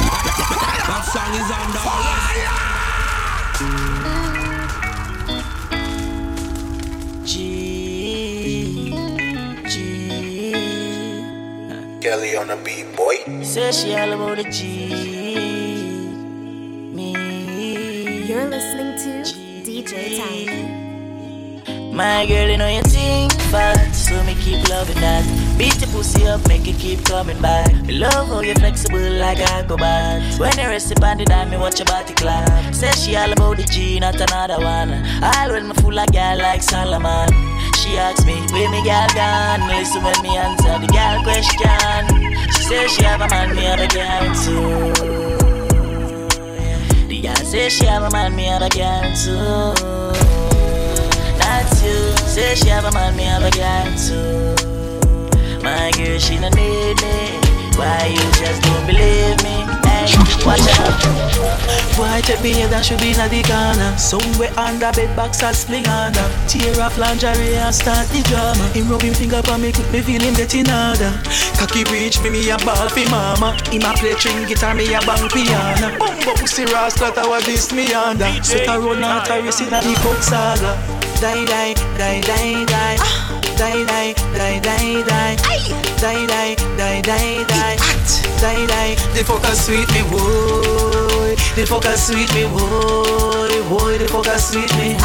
[0.87, 2.70] That song is on the
[12.11, 13.23] Kelly on the beat, boy.
[13.45, 14.67] Say she all about the G.
[16.93, 18.27] Me.
[18.27, 19.11] You're listening to
[19.63, 20.51] DJ Tank.
[21.95, 25.25] My girl, you know you think fat, so me keep loving that.
[25.57, 27.73] Beat your pussy up, make it keep coming back.
[27.85, 30.37] Me love how you flexible like acrobat.
[30.41, 32.75] When you rest upon the dime, me watch your body clap.
[32.75, 34.91] Say she all about the G, not another one.
[35.23, 37.29] All when me fool of girl like Solomon.
[37.91, 39.67] She asks me, where me girl gone?
[39.67, 42.07] Listen when me answer the girl question.
[42.55, 44.93] She says she have a man, me have a girl too.
[47.09, 49.75] The girl says she have a man, me have a girl too.
[51.37, 52.17] That's you.
[52.29, 54.55] Say she have a man, me have a girl too.
[55.61, 57.41] My girl, she don't need me.
[57.75, 59.60] Why you just don't believe me?
[60.01, 60.97] Hey, watch out.
[62.01, 62.69] Why take me here?
[62.69, 63.93] That should be in the corner.
[64.01, 68.65] Somewhere under bed box and sling under Tear off lingerie and start the drama.
[68.73, 71.13] Him rub him finger on me quick me feel him get in order
[71.61, 73.53] Cocky reach me me a ball fi mama.
[73.69, 75.93] Him a play string guitar me a bang piano.
[76.01, 78.33] Bumbo pussy rascal that what this me under.
[78.41, 80.81] Set a run out a race in a the coke saga.
[81.21, 83.30] Die die die die die ah.
[83.61, 85.37] Die die die die die
[86.01, 87.77] Die die die die die
[88.41, 94.39] Die die The fucker sweet me boy The fucker sweet me boy Boy the fucker
[94.39, 94.97] sweet me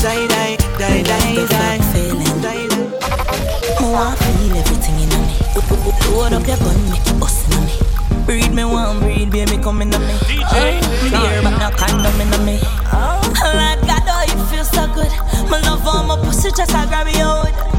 [0.00, 2.68] Die die die die die Die die
[3.80, 5.36] Me want feel everything in me.
[6.10, 8.24] Load up your gun, make it bust in me.
[8.24, 9.98] Breed me one, breed baby come in me.
[10.24, 12.58] DJ, beer but no condom in me.
[12.92, 13.20] Oh.
[13.42, 15.12] Like God, oh it feels so good.
[15.50, 17.69] My love on my pussy just I grab it out.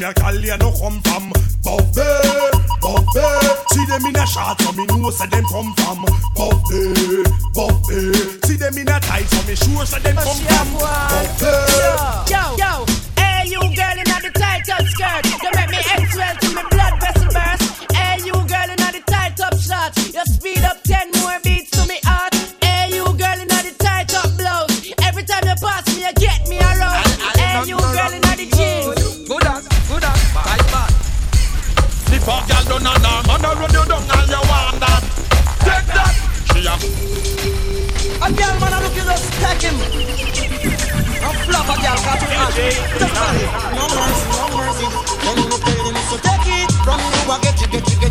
[0.00, 1.30] Them ya gal ya no come from
[1.62, 2.00] Buffy,
[2.80, 3.20] Buffy.
[3.72, 7.22] See them in a shot so me know say them come from Buffy,
[7.54, 8.12] Buffy.
[8.46, 12.29] See them in a tight so me sure say them come from Buffy.
[47.70, 48.09] get, get.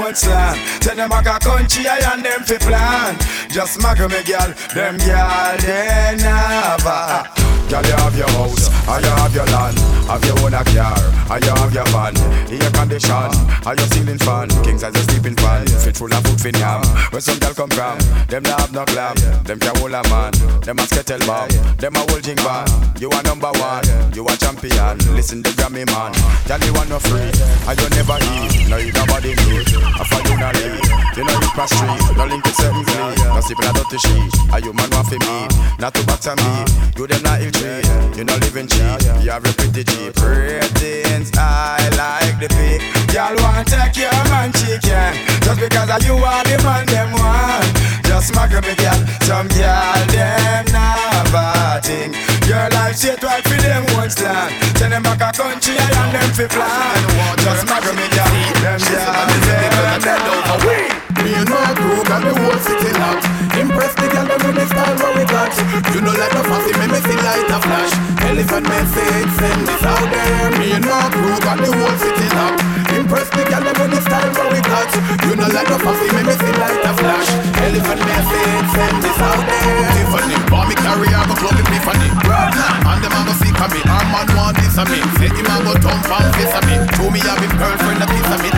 [0.00, 0.58] Portland.
[0.80, 3.16] Tell them I got country I and them fi plan.
[3.50, 7.28] Just muggle me girl, them girl they never.
[7.68, 9.99] Girl you have your house, I you have your land.
[10.10, 10.98] Have your own a car,
[11.30, 12.18] and you have your van.
[12.50, 13.30] Air condition,
[13.62, 14.50] and your ceiling fan.
[14.66, 15.64] Kings as a sleeping fan.
[15.68, 16.82] Fit full of food for yam.
[17.14, 17.94] Where some girl come from,
[18.26, 19.14] them not have no glam.
[19.46, 20.34] Them can hold a man,
[20.66, 21.46] them a skettle bomb.
[21.78, 22.66] Them a whole jing van.
[22.98, 24.98] You are number one, you are champion.
[25.14, 26.10] Listen to Grammy man.
[26.50, 27.30] Tell you want no free,
[27.70, 28.66] and you never eat.
[28.66, 29.70] No, you nobody need.
[29.94, 30.90] I for you not leave.
[31.14, 33.14] You know you pass street, no link to certain glee.
[33.30, 34.34] No sleeping out of the sheet.
[34.50, 35.46] Are you man want for me?
[35.78, 36.66] Not to batter me.
[36.98, 37.86] You them not ill treat.
[38.18, 38.98] You not living cheap.
[39.22, 42.80] You have your pretty cheap keep ratings I like the pick.
[43.12, 45.12] Y'all wanna take your man she can.
[45.44, 47.68] just because of you are the man them want.
[48.08, 52.16] Just smack up a girl, some girl them never think.
[52.48, 54.52] Your life straight right for them one slant.
[54.78, 57.36] Send them back a country and them fi plan.
[57.44, 58.32] Just smack up a girl,
[58.64, 63.28] them girl them never think and my crew got the whole city locked.
[63.60, 65.52] Impress the girl with the style what we got.
[65.92, 67.92] You know like the fussy, me me see light a flash.
[68.24, 72.64] Elephant message, send this out there and my crew got the whole city locked.
[72.96, 74.88] Impress the girl with the style what we got.
[75.28, 77.28] You know like the fussy, me me see light a flash.
[77.68, 82.08] Elephant message, send this out there Tiffany, want me carry her go club Tiffany.
[82.16, 85.46] And them a go sick of me, our man want this of me Say him
[85.52, 88.40] a go thump and face of me Show me have him girlfriend a piece of
[88.40, 88.50] me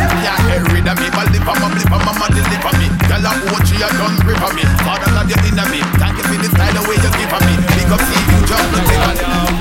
[0.52, 2.86] get rid of me, but lip on my lip on my mother lip on me.
[3.08, 4.64] Girl a watch you done grip on me.
[4.84, 7.42] Father not your inner me Thank you for the style the way you give on
[7.48, 7.54] me.
[7.72, 9.52] Big up see you jump the take on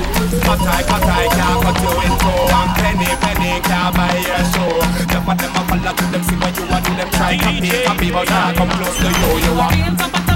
[0.44, 2.32] Cut I, cut I, can't cut you in two.
[2.52, 4.72] And penny, penny, can't buy your show
[5.08, 7.70] Enough of them a follow to them See what you want to them try Copy,
[7.84, 10.32] copy, but now come close to you You want Top of the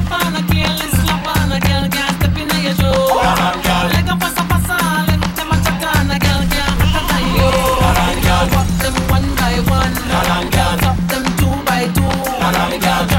[12.78, 13.15] Them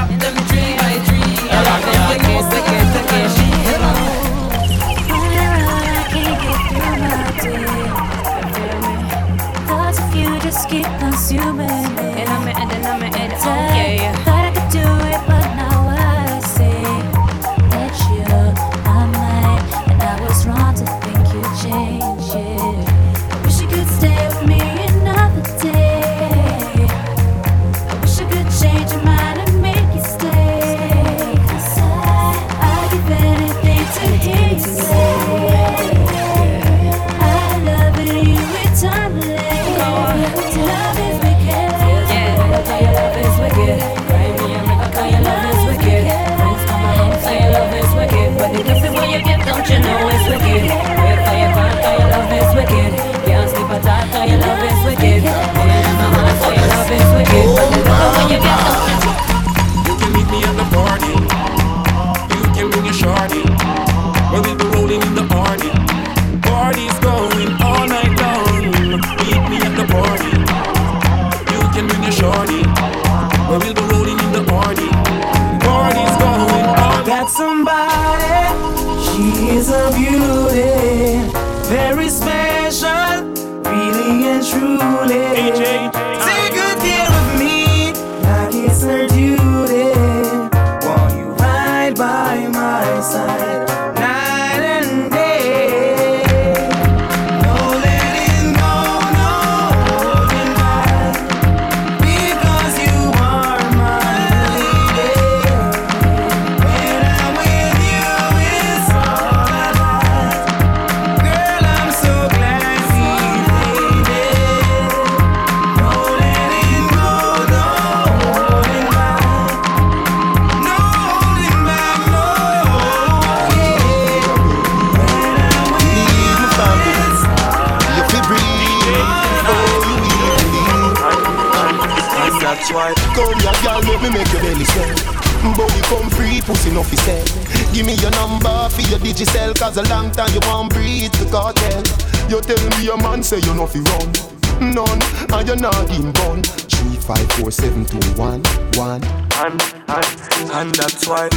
[132.68, 135.56] That's why Come here, girl, let me make your belly swell.
[135.56, 137.24] Body come free, pussy no fi sell.
[137.72, 141.28] Give me your number for your digicel, cause a long time you won't breathe the
[141.30, 141.82] cartel.
[142.28, 144.12] You tell me your man say you no fi run.
[144.60, 145.00] None,
[145.32, 146.42] and you're not in bun.
[146.42, 148.42] Three, five, four, seven, two, one,
[148.74, 149.02] one.
[149.04, 151.28] and, and, and that's why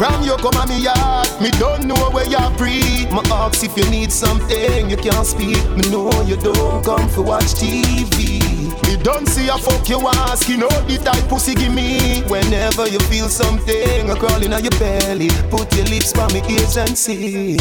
[0.00, 3.10] From you come on me yard, me don't know where you breathe.
[3.12, 5.60] My ask if you need something, you can't speak.
[5.76, 8.40] Me know you don't come for watch TV.
[8.88, 12.22] Me don't see a fuck you ask, you know the type pussy give me.
[12.30, 16.78] Whenever you feel something a crawling on your belly, put your lips by me ears
[16.78, 17.58] and see.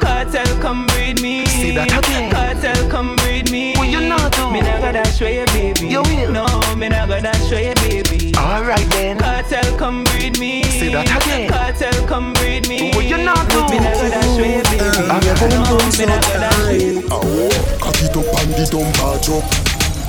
[0.00, 1.46] Cartel come breed me.
[1.46, 2.30] Say that again.
[2.30, 3.74] Cartel come breed me.
[3.76, 4.50] What you not do?
[4.50, 5.88] Me not gonna show you, baby.
[5.88, 6.32] You will.
[6.32, 6.46] No,
[6.76, 8.34] me not gonna show you, baby.
[8.36, 9.18] Alright then.
[9.18, 10.62] Cartel come breed me.
[10.64, 11.50] Say that again.
[11.50, 12.92] Cartel come breed me.
[12.94, 13.62] What you not do?
[13.68, 15.08] Me not gonna show you, baby.
[15.10, 17.08] I'm your no, me not gonna show you.
[17.10, 19.44] Oh, cock it up and the dumb barge up.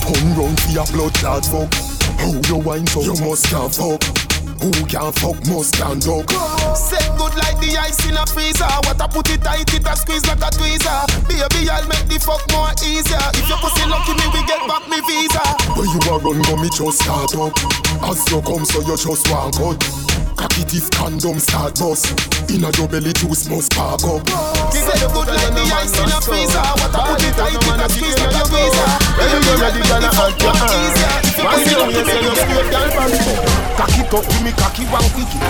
[0.10, 1.74] Turn round for your blood clot fuck.
[2.20, 4.29] How you wine so you must can't fuck.
[4.62, 6.28] Who can fuck must stand up.
[6.76, 8.68] Set good like the ice in a freezer.
[8.86, 11.08] What I put it tight, it a squeeze like a tweezer.
[11.28, 13.24] Baby, I'll make the fuck more easier.
[13.36, 15.44] If your pussy lucky me, we get back me visa.
[15.76, 17.56] Where you are run, go me just start up.
[18.04, 20.29] As you come, so you just walk out.
[20.40, 22.16] Cocky this condom start bust.
[22.50, 24.24] In a double it juice must spark up.
[24.72, 26.64] Say you good like the ice in a freezer.
[26.80, 28.86] What I put it tight in a squeeze like a visa.
[29.20, 31.20] When you ready, gonna add your hand.
[31.44, 35.10] Once you you say you straight, girl, from the Cocky up, give me cocky one
[35.12, 35.44] quickie.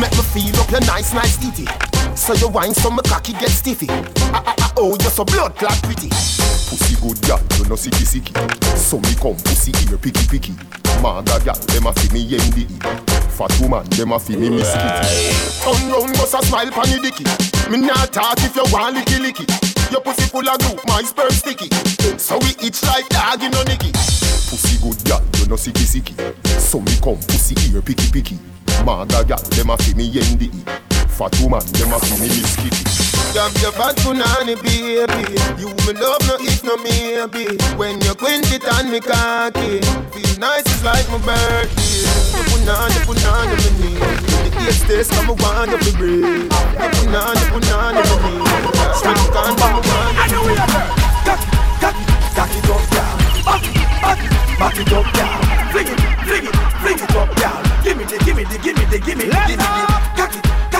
[0.00, 1.89] Make me feel up your nice, nice titty.
[2.20, 3.86] So you wine so my cocky get stiffy.
[3.88, 6.10] Ah ah ah oh, you're so blood clot pretty.
[6.68, 8.36] Pussy good girl, you no sicky sicky.
[8.76, 10.52] So me come pussy ear picky picky.
[11.00, 12.68] Maga girl, dem a fi me yendi.
[13.32, 15.32] Fat woman, dem a fi me miss kitty.
[15.64, 17.24] Turn round, bust a smile pon the dicky.
[17.72, 19.48] Me not talk if you want licky licky.
[19.90, 21.72] Your pussy full of glue, my sperm sticky.
[22.18, 23.90] So we itch like dog in a nicky.
[23.90, 26.14] Pussy good girl, you no sicky sicky.
[26.60, 28.38] So me come pussy ear picky picky.
[28.84, 30.52] Maga girl, dem a fi me yendi.
[31.20, 32.80] Fat woman, dem a fi me miss kitty.
[33.36, 35.36] Jump your fat punani baby.
[35.60, 37.60] You me love no if no maybe.
[37.76, 39.84] When you quint it on me cocky
[40.16, 42.08] Feel nice it's like my birthday.
[42.32, 47.44] You punani punani me need The east taste come want you to breathe You punani
[47.52, 48.48] punani me need
[48.96, 50.88] Still can't come want I know we are there
[51.28, 51.40] Cock,
[51.84, 51.96] cock,
[52.32, 53.62] cock it up, girl Back,
[54.00, 54.20] back,
[54.56, 55.36] back it up, girl
[55.68, 58.72] Fling it, fling it, fling it up, girl Give me the, give me the, give
[58.72, 60.79] me the, give me the, give me the Cock it, cock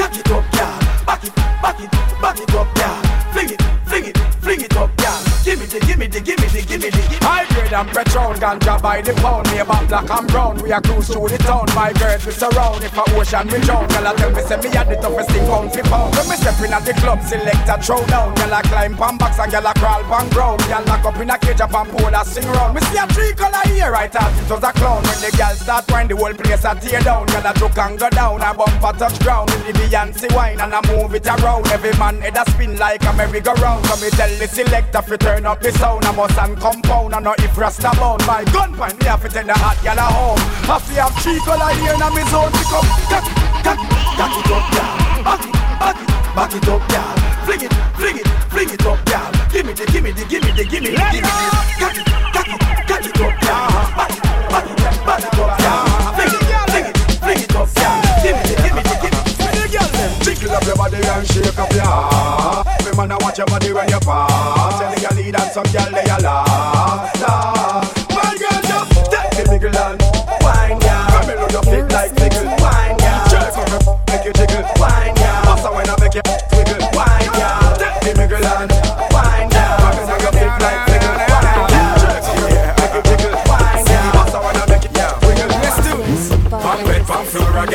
[0.00, 1.90] cock it up, girl Back it, back it,
[2.22, 5.80] back it up, girl Fling it, fling it, fling it up, girl Give me the,
[5.80, 7.00] give me the, give me the, give me the.
[7.20, 9.50] High grade and Patron ganja by the pound.
[9.50, 10.62] Me about black and brown.
[10.62, 11.66] We are cruise through the town.
[11.74, 12.82] My girls we surround.
[12.82, 15.46] If a ocean we drown Girl I tell me say me had the toughest thing
[15.46, 16.16] pound for pound.
[16.16, 19.16] When me step in at the club Select a throw down Girl I climb pan
[19.16, 20.60] box And girl I crawl pan ground.
[20.66, 22.74] Girl lock up in a cage Up and pole a sing round.
[22.74, 25.02] Me see a three color here I thought it was a clown.
[25.02, 27.26] When the girl start whine The whole place a tear down.
[27.26, 29.50] Girl I joke and go down A bumper touch ground.
[29.50, 31.66] With the Beyonce wine And I move it around.
[31.68, 33.86] Every man head a spin like a merry-go-round.
[33.86, 37.14] So me tell the selector Fi turn up the sound I must and compound.
[37.14, 40.00] And know if Rasta bound My gun point Me have to take the hot gal
[40.00, 40.40] a home.
[40.64, 43.28] I fi have three color here In a me zone Pick up Cock,
[43.60, 43.76] cock,
[44.16, 47.12] Cock it up, girl Back it, back it, back it up, girl
[47.44, 50.40] Fling it, fling it, fling it up, girl Give me the, give me the, give
[50.40, 51.52] me the, give me the, give me the.
[51.76, 55.52] Cock it, cock it, cock it up, girl Back it, back it, back it up,
[55.60, 55.84] girl
[56.16, 59.04] Fling it, fling it, fling it up, girl Give me the, give me the, give
[59.04, 59.19] me the
[60.22, 62.66] Jiggle up your body and shake up your heart.
[62.84, 64.78] Me man I watch your body when you pass.
[64.78, 67.80] Tell girl lead and some girl they a laugh, ah.
[67.80, 70.00] laugh My girl just take the wiggle and
[70.42, 71.06] wine, yeah.
[71.10, 73.28] Come here, you fit like fickle, wine, yeah.
[73.28, 75.42] Jerk your make you jiggle, wine, yeah.
[75.44, 76.49] Bossa when I make you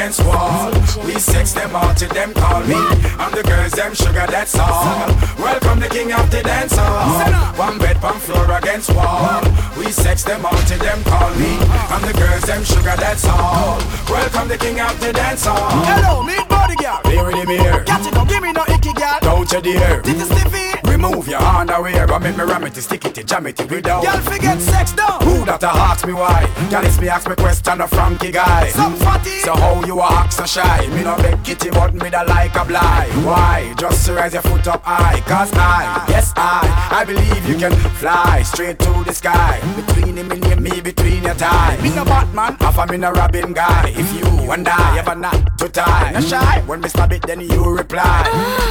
[0.06, 2.76] We sex them all till them call me.
[3.18, 5.08] I'm the girls, them sugar, that's all.
[5.40, 7.58] Welcome the king of the dance hall.
[7.58, 9.42] One bed, pump floor against wall.
[9.78, 11.58] We sex them all till them call me.
[11.92, 13.78] I'm the girls, them sugar, that's all.
[14.10, 15.70] Welcome the king of the dance hall.
[15.84, 17.84] Hello, me body girl Here in the mirror.
[17.84, 20.02] Catch it, don't give me no icky girl Don't you dare.
[20.02, 23.60] Titty stiffy Remove your underwear and make me ram it, to stick it, jam it,
[23.70, 24.04] without.
[24.04, 26.50] Girl forget sex down Who that a ask me why?
[26.70, 28.70] Girl, it's me ask me question a Frankie guy.
[28.70, 30.88] Some fatty So how you a act so shy?
[30.96, 33.12] Me no beg kitty, but me da like a blind.
[33.26, 33.74] Why?
[33.78, 35.20] Just raise your foot up high.
[35.22, 39.60] Cause I, yes I, I believe you can fly straight to the sky.
[39.76, 41.82] Between him and me, between your thighs.
[41.82, 43.94] Me no Batman, half a me no Robin guy.
[43.96, 46.62] If you and I ever not to tie, no shy.
[46.68, 48.22] When me stab it, then you reply.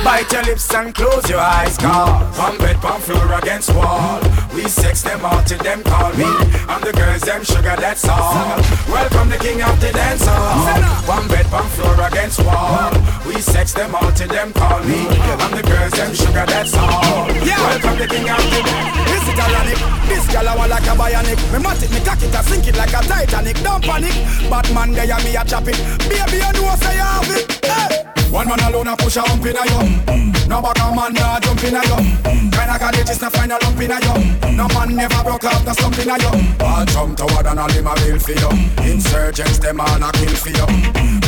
[0.05, 4.21] Bite your lips and close your eyes, cause one bed, one floor against wall.
[4.55, 6.31] We sex them all till them call me.
[6.71, 8.59] I'm the girls, them sugar, that's all.
[8.89, 10.67] Welcome the king of the dance hall.
[11.07, 12.93] One bed, one floor against wall.
[13.27, 15.09] We sex them all till them call me.
[15.43, 17.27] I'm the girls, them sugar, that's all.
[17.27, 18.61] Welcome the king of the
[19.11, 19.79] This is ironic
[20.09, 21.53] This girl I want like a bionic.
[21.53, 23.57] Me mat it, me cock it, I sink it like a Titanic.
[23.63, 24.15] Don't panic.
[24.51, 25.77] Batman there and me a chop it.
[26.09, 27.65] Baby you know say you have it.
[27.65, 28.24] Hey.
[28.35, 29.95] One man alone a push a hump in a yum.
[30.11, 30.49] Mm.
[30.49, 32.03] No back a man nah jump in a yum.
[32.27, 32.51] Mm.
[32.51, 34.23] Kinda courageous to find a lump in a yum.
[34.43, 34.57] Mm.
[34.57, 36.43] No man never broke off the slump in a yum.
[36.59, 38.51] All jump toward and all him a bill for you.
[38.91, 40.67] Insurgents them all a kill for you.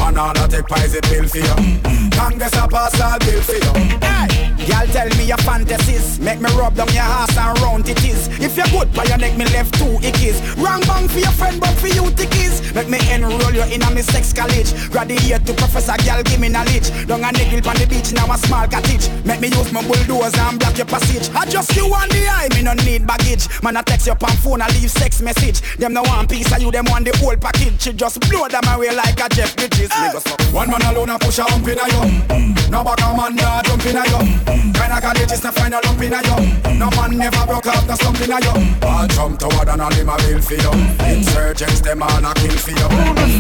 [0.03, 2.11] Man all a take pies poison pill for you.
[2.11, 3.73] Congress a pass all bill for you.
[4.03, 4.27] Hey,
[4.67, 6.19] y'all tell me your fantasies.
[6.19, 8.27] Make me rub down your ass and round it is.
[8.43, 10.43] If you're good by your neck, me left two ickies.
[10.59, 12.75] Wrong bang for your friend, but for you tickies.
[12.75, 14.75] Make me enroll you in a me sex college.
[14.91, 16.91] Graduate to professor, girl, give me knowledge.
[17.05, 19.13] Down a niggle on the beach, now a small cottage.
[19.25, 21.29] Make me use my bulldozer and block your passage.
[21.37, 23.47] I just you on the eye, me no need baggage.
[23.63, 25.61] Man, I text your pan phone, I leave sex message.
[25.77, 27.83] Them no one piece of you, them want the whole package.
[27.83, 29.93] She just blow them away like a Jeff Bridges.
[29.93, 30.11] Hey.
[30.53, 32.55] One man alone a push a hump in a yum.
[32.71, 34.27] No back a man nah jump in a yum.
[34.75, 36.37] When I got it, to find a lump in a yo.
[36.75, 38.53] No man never broke off the something a yo.
[38.83, 40.73] I jump toward and all him a bill for you.
[41.07, 42.89] Insurgents, them all a kill for you.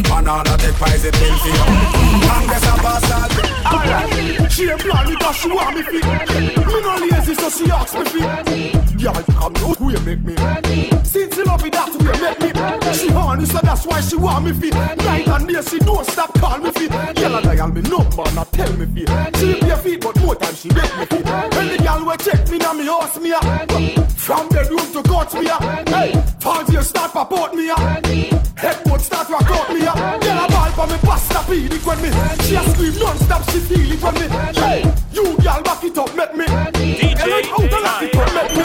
[0.08, 1.66] Man all a take poison pill for you.
[2.26, 3.45] Congress a bastard.
[4.50, 6.04] She a plan cause she want me fit.
[6.04, 9.02] Me no lazy so she ask me fit.
[9.02, 10.34] Girl, come who you make me.
[11.04, 12.52] Since you love me, that's who you make me.
[12.94, 14.74] She horny so that's why she want me fit.
[14.74, 16.90] Night and day she don't stop call me fit.
[16.90, 19.36] Girl, I dial me number, not tell me fit.
[19.36, 21.24] She be a fit, but more time she make me fit.
[21.26, 24.06] When the girl will check me now me house me a.
[24.16, 25.58] From bedroom to court me a.
[25.90, 27.74] Hey, fancy you start pop me a.
[28.56, 29.85] Headboard start rock out me
[31.46, 32.10] for me pasta peel it when me.
[32.44, 34.26] She a scream non-stop she feel it when me.
[34.60, 36.46] Hey, you girl back it up make me.
[36.46, 38.64] DJ out and lock it up make me.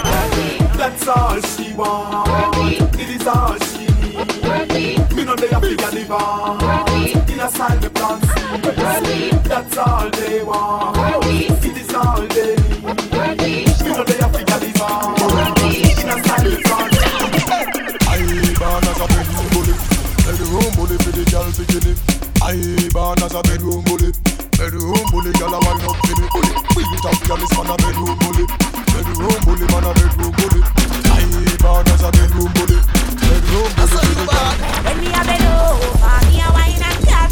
[0.77, 2.95] That's all she want.
[2.95, 5.15] It is all she need.
[5.15, 7.31] Me know they a figure divorce.
[7.31, 9.29] In a side the plan see.
[9.47, 10.97] That's all they want.
[11.25, 13.67] It is all they need.
[13.83, 16.01] Me know they a figure divorce.
[16.01, 16.89] In a side the plan
[18.07, 18.17] I
[18.59, 19.73] born as a bedroom bully,
[20.25, 22.20] bedroom bully for the girl to kill it.
[22.43, 24.11] I born as a bedroom bully,
[24.57, 26.25] bedroom bully, girl a wind up for me.
[26.75, 28.45] We it up, girl is man a bedroom bully,
[28.91, 30.61] bedroom bully, man a bedroom bully.
[31.05, 31.23] I
[31.61, 32.77] born as a bedroom bully,
[33.21, 34.53] bedroom bully for the girl.
[34.83, 37.30] When me a bend over, me a wine and cut.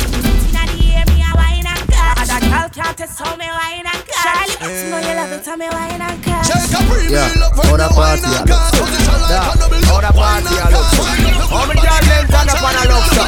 [2.89, 4.49] A girl can't test how me wine and cut.
[4.61, 6.45] You know you love it, how me wine and cut.
[7.09, 8.85] Yeah, how the party a look so
[9.29, 9.49] Yeah,
[9.89, 10.89] how the party a look
[11.49, 13.23] How me girl them stand up and a look so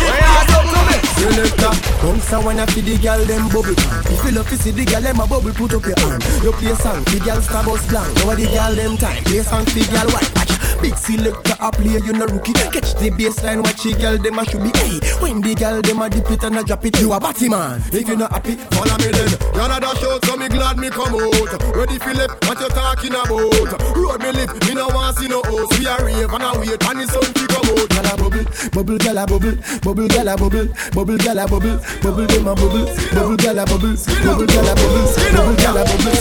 [0.00, 0.96] Where you do to me?
[1.16, 3.76] Selector, come so when I feed the girl them bubble.
[4.12, 6.24] If you love to see the girl them a bubble, put up your hand.
[6.42, 8.14] You play song, the girl star bus blank.
[8.16, 12.00] Now the girl them time, play song, the girl white Watch, big selector a play,
[12.00, 15.40] you no rookie Catch the baseline, watch the girl them a should be Hey, when
[15.40, 18.08] the girl them a dip it and a drop it You a batty man, if
[18.08, 21.74] you not happy, follow me then Y'all a dash so me glad me come out.
[21.74, 23.96] Ready Philip, what you talking about?
[23.96, 25.78] Road me lip, me no want see no host.
[25.78, 27.88] We a rave and a wait, and the sun to come out.
[27.88, 28.44] Gyal a bubble,
[28.74, 32.54] bubble gyal a bubble, bubble gyal a bubble, bubble gyal a bubble, bubble dem a
[32.54, 33.96] bubble, bubble gyal a bubble,
[34.26, 36.16] bubble gyal a bubble, bubble gyal a bubble.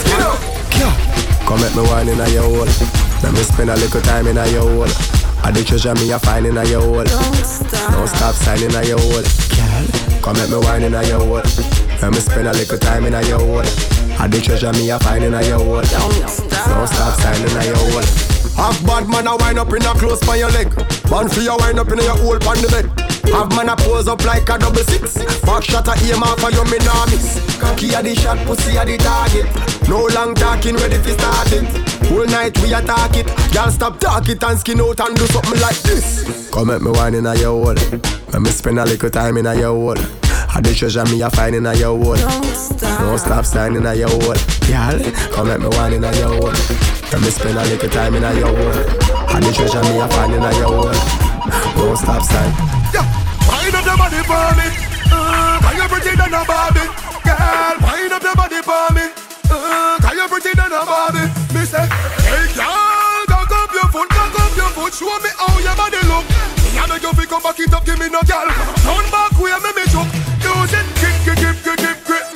[1.45, 4.37] Come make me wine in a your hole Let me spend a little time in
[4.37, 4.91] a your hole.
[5.43, 7.03] I the treasure me a find in a your hole.
[7.03, 7.93] Don't stop.
[7.93, 9.21] Don't stop signing a your hole.
[9.21, 10.21] Girl.
[10.21, 11.45] Come make me wine in a your hole.
[12.01, 13.65] Let me spend a little time in a your hole.
[14.17, 15.85] I the treasure me a find in a your hole.
[15.85, 18.07] Don't stop Don't stop signing a your hole.
[18.57, 20.73] Have bad man a wind up in a close by your leg.
[21.11, 23.04] Man for you wind up in your hole on the bed.
[23.33, 25.17] Have man a pose up like a double six.
[25.41, 27.39] Back shot a aim off for you me nah miss.
[27.59, 29.47] Cocky a the shot, pussy a the target.
[29.89, 31.65] No long talking, ready to start it.
[32.07, 33.27] Whole night we attack it.
[33.53, 36.49] Girl stop talking and skin out and do something like this.
[36.55, 37.75] Come make me wine in a your hole
[38.31, 39.97] Let me spend a little time in a your hole
[40.55, 43.85] I the treasure me a find in a your hole Don't stop Don't stop signing
[43.85, 46.55] a your hole Girl, come make me wine in a your hole
[47.11, 48.71] Let me spend a little time in a your hole
[49.27, 52.74] I the treasure me a find in a your hole Don't stop your
[54.05, 54.67] body for me.
[55.09, 56.85] Uh, Cause you're pretty than a Barbie.
[57.25, 59.05] Girl, wind up your body for me.
[59.49, 61.25] Uh, Cause you're pretty than a Barbie.
[61.53, 61.85] Me say,
[62.21, 64.93] hey girl, cock up your foot, cock up your foot.
[64.93, 66.25] Show me how your body look.
[66.61, 68.45] Me a beg you fi come back it up, give me no girl.
[68.85, 70.11] Turn back way, me me choke.
[70.45, 72.34] Use it, kick, kick, kick, kick, kick, grip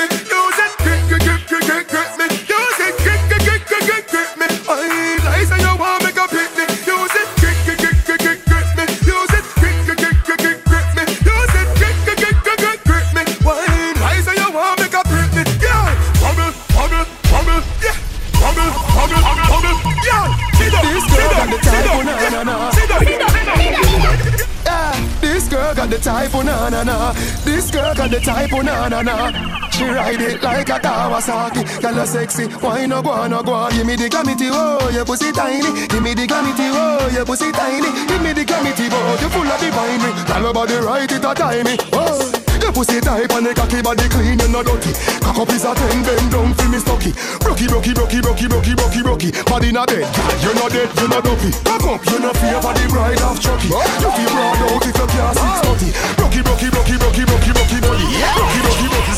[25.99, 27.13] the type, oh na na.
[27.43, 29.31] This girl got the type, oh na na.
[29.71, 31.81] She ride it like a Kawasaki.
[31.81, 33.71] Girl, you sexy, why no go on, no go on.
[33.71, 35.87] Give me the glamity, oh, your pussy tiny.
[35.87, 37.91] Give me the glamity, oh, your pussy tiny.
[38.07, 40.25] Give me the glamity, oh, you full of divine.
[40.27, 41.77] Tell your body right, it a timey.
[41.93, 42.28] Oh.
[42.69, 44.95] Pussy tight and the cocky body clean, you no dirty.
[45.19, 47.11] Cock up is a ten, bend down for me stocky.
[47.43, 49.29] Brocky, brocky, brocky, brocky, brocky, brocky, brocky.
[49.51, 51.51] Body na dead, girl, you no dead, you no dopey.
[51.67, 53.67] Cock up, you no fear for the bride of Chucky.
[53.67, 55.89] You feel broad out if you can't six thirty.
[56.15, 58.05] Brocky, brocky, brocky, brocky, brocky, brocky, body.
[58.15, 59.15] Brocky, brocky, brocky.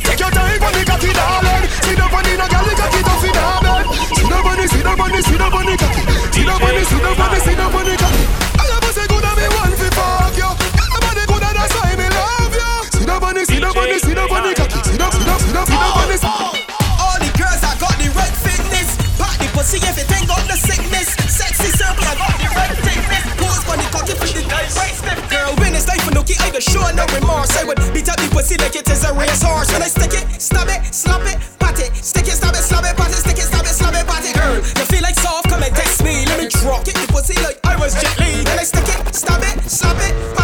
[0.00, 1.68] Take your time on the cocky, darling.
[1.84, 3.84] See the bunny, no girl, the cocky in her bed.
[4.16, 6.02] See the bunny, see the bunny, see the bunny cocky.
[6.32, 8.39] See the bunny, see the bunny, see the bunny cocky.
[13.40, 14.80] Bunny, see the bunny, see the bunny cocky.
[14.84, 16.16] See the, see the, see the bunny.
[17.00, 18.96] All the girls I got the right fitness.
[19.16, 21.08] Pop the pussy if you think got the sickness.
[21.24, 23.24] Sexy circle I got the right thickness.
[23.40, 25.16] Pose on the cocky for the right step.
[25.32, 27.56] Girl, when it's life for nookie, I go show no remorse.
[27.56, 29.72] I would beat up the pussy like it is a racehorse.
[29.72, 31.88] When I stick it, stab it, slap it, pat party.
[31.96, 33.16] Stick it, stab it, slap it, party.
[33.16, 34.36] Stick it, stab it, slap it, party.
[34.36, 35.48] Girl, you feel like soft?
[35.48, 36.28] Come and test me.
[36.28, 38.44] Let me drop it, the pussy like I was Jet Li.
[38.44, 40.39] Then I stick it, stab it, slap it, party.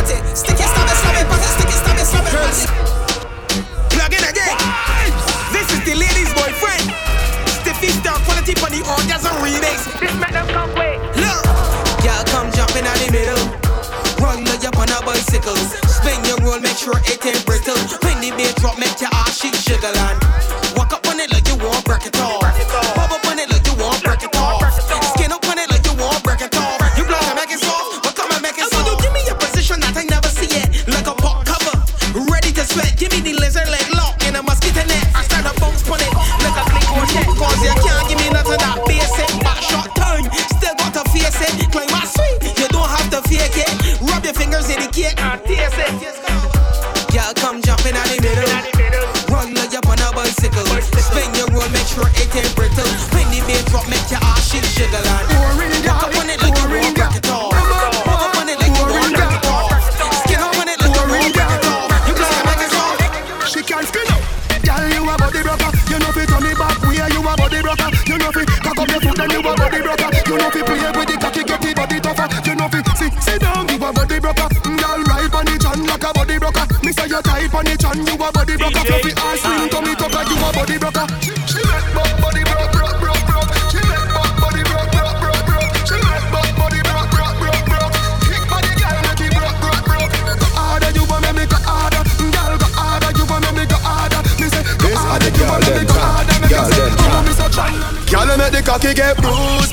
[72.97, 74.49] You know fi sit sit down, you a body broker.
[74.65, 76.67] Girl, ride on the chan like a body broker.
[76.83, 78.81] Me say you tight on the chan, you a body broker.
[78.81, 81.07] Fluffy ass swing, come it up like you a body broker.
[81.21, 83.53] She make buck body broke, broke, broke, broke.
[83.69, 85.77] She make buck body broke, broke, broke, broke.
[85.85, 87.93] She make buck body broke, broke, broke, broke.
[88.25, 90.13] Kick body, girl, make it broke, broke, broke.
[90.41, 92.03] Go harder, you a make me go harder.
[92.17, 94.21] Girl, go harder, you a make me go harder.
[94.41, 96.37] Me say go harder, you a make me go harder.
[96.41, 97.73] Make me say, oh, me so try.
[98.09, 99.66] Girl, make the cocky get bruised, bruised,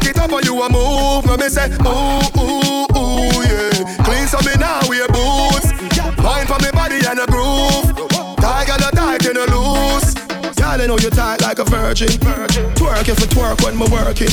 [0.00, 4.04] cock it up and you a move, me say ooh ooh ooh yeah.
[4.04, 5.72] Clean so me now wear boots.
[6.22, 7.94] Mind for me body and a groove.
[8.36, 10.14] Tiger the tight you no loose.
[10.56, 12.08] Girl, I know you tight like a virgin.
[12.08, 14.30] Twerk if you twerk when me working.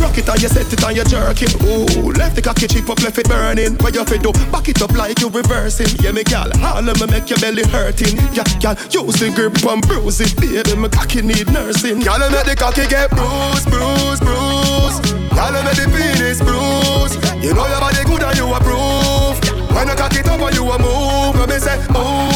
[0.00, 1.52] Rock it and you set it and you jerking.
[1.66, 3.76] Ooh, left the cocky cheap up, left it burning.
[3.82, 4.32] Where you fit do?
[4.52, 5.90] Back it up like you reversing.
[6.00, 8.16] Yeah, me gal, all of me make your belly hurting.
[8.32, 10.76] Yeah, gal, use the grip and bruise it, baby.
[10.76, 12.00] Me cocky need nursing.
[12.00, 15.02] Gal, make the cocky get bruised, bruised, bruised.
[15.34, 17.18] Gal, make the penis bruised.
[17.42, 19.36] You know your body good and you approve.
[19.74, 22.29] When you cock it up and you a move, me say ooh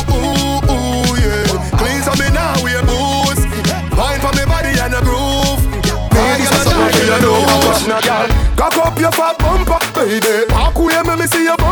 [7.87, 8.28] not girl.
[8.57, 10.53] Cock up your fat bumper, baby.
[10.53, 11.64] Walk away, me me see your.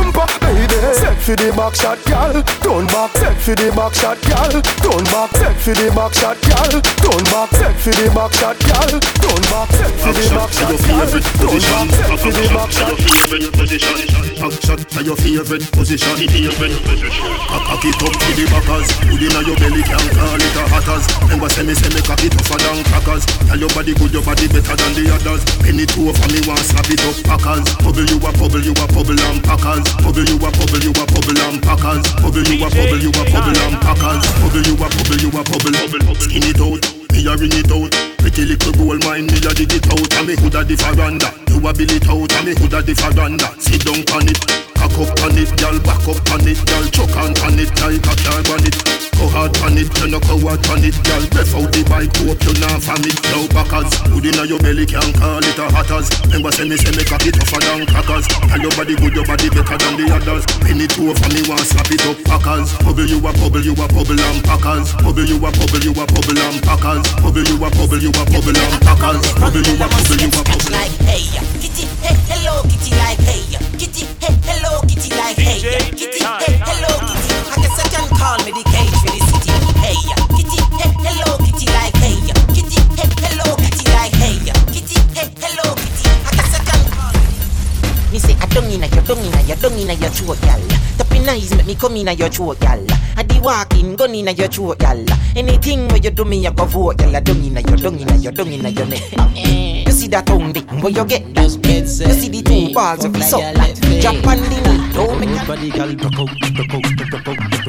[0.83, 2.43] Set for the back shot, girl.
[2.59, 4.51] Turn back, set for the back shot, girl.
[4.83, 6.83] Turn back, set for the back shot, girl.
[6.99, 8.91] Turn back, set for the back shot, girl.
[8.99, 11.23] Turn back, set for the back shot, girl.
[11.39, 12.99] Turn back, set for the back shot.
[14.43, 16.19] Back shot to your favorite position.
[16.19, 18.91] Cock it up to the backers.
[19.07, 21.07] Put inna your belly, can't call it a hatters.
[21.23, 23.23] Remember, say me, say me cock it tougher than crackers.
[23.47, 25.47] Tell your body good, your body better than the others.
[25.63, 27.71] Penny two for me, want slap it up, packers.
[27.87, 29.87] Bubble you a bubble, you a bubble and packers.
[30.03, 32.07] Bubble you a bubble, you a bubble and packers.
[32.17, 34.25] Bubble you a bubble, you a bubble and packers.
[34.41, 36.17] Bubble you a bubble, you a bubble.
[36.17, 36.81] Skin it out,
[37.13, 37.93] me a ring it out.
[38.23, 40.13] Pretty little gold mine, me a dig it out.
[40.17, 41.29] And me hood a the veranda.
[41.51, 43.49] You a bill it out, and me hood a the veranda.
[43.61, 44.41] Sit down on it.
[44.83, 48.15] Cock up on it, girl, back up on it, girl, choke on it like a
[48.19, 48.62] car on it.
[48.62, 48.62] Go
[49.43, 51.25] hard on it, you no go on it, girl.
[51.35, 53.19] Breath out the bike, hope you not from it.
[53.27, 56.07] Now backers, good inna your belly, can't call it a hatters.
[56.31, 58.27] Remember say me say me cock it tougher than crackers.
[58.31, 60.47] Tell your body good, your body better than the others.
[60.63, 62.71] Penny two for me, want slap it up, packers.
[62.87, 64.95] Bubble you a bubble, you a bubble and packers.
[65.03, 67.03] Bubble you a bubble, you a bubble and packers.
[67.19, 69.23] Bubble you a bubble, you a bubble and packers.
[69.43, 70.71] Bubble you a bubble, you a bubble.
[70.71, 71.27] like hey,
[71.59, 73.43] kitty, hey, hello, kitty, like hey,
[73.75, 75.59] kitty, hey, hello, kitty, like hey,
[75.99, 77.35] kitty, hey, hello, kitty.
[77.51, 79.22] I guess I can call me the cage for the
[91.83, 92.81] come inna your throat, gal.
[93.17, 95.05] I the walking gun inna your throat, gal.
[95.35, 97.17] Anything where you do me, I go vote, gal.
[97.17, 99.03] I don't inna your, don't inna your, don't inna your neck.
[99.87, 101.51] You see that tongue dick where you get that?
[101.51, 103.75] You see the two balls of the suck that?
[104.01, 107.62] Jump on the knee, don't make Body gal broke out, broke out, broke out,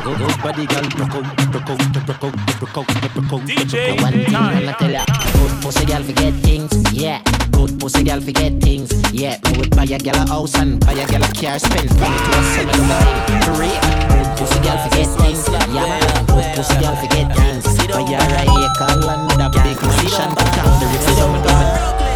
[0.00, 3.40] Body gal broke out, broke out, broke out, broke out, broke out.
[3.44, 7.20] DJ One thing I'ma tell ya, good pussy girl forget things, yeah.
[7.52, 9.36] Good pussy girl forget things, yeah.
[9.44, 12.16] Me would buy a girl a house and buy a girl a car, spend money
[12.16, 12.96] to a summer my
[13.28, 13.42] thing.
[13.44, 16.26] For good pussy girl forget things, yeah man.
[16.32, 17.64] Good pussy girl forget things.
[17.92, 18.96] Buy her a acre
[19.28, 22.09] with a big mansion, but down the river down the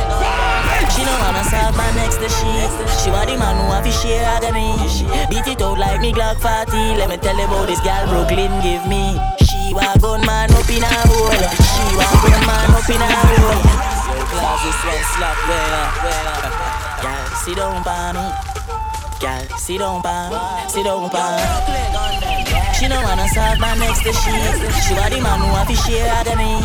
[1.44, 2.50] She know I'm a side next to she
[3.04, 4.72] She want the man who have his share agony.
[5.28, 6.96] Beat it out like me Glock 40.
[6.96, 9.20] Let me tell you about this girl Brooklyn give me.
[9.44, 11.30] She want gun man up in a hole.
[11.30, 13.84] She want gun man up in a hole.
[14.04, 16.24] Yo, class, this one slap, where, where,
[17.02, 18.24] Girl, sit down by me.
[19.20, 20.68] Girl, sit down by me.
[20.68, 22.53] Sit down by me.
[22.78, 24.34] She don't wanna serve my next to she.
[24.82, 26.58] She want the man who have his share agony.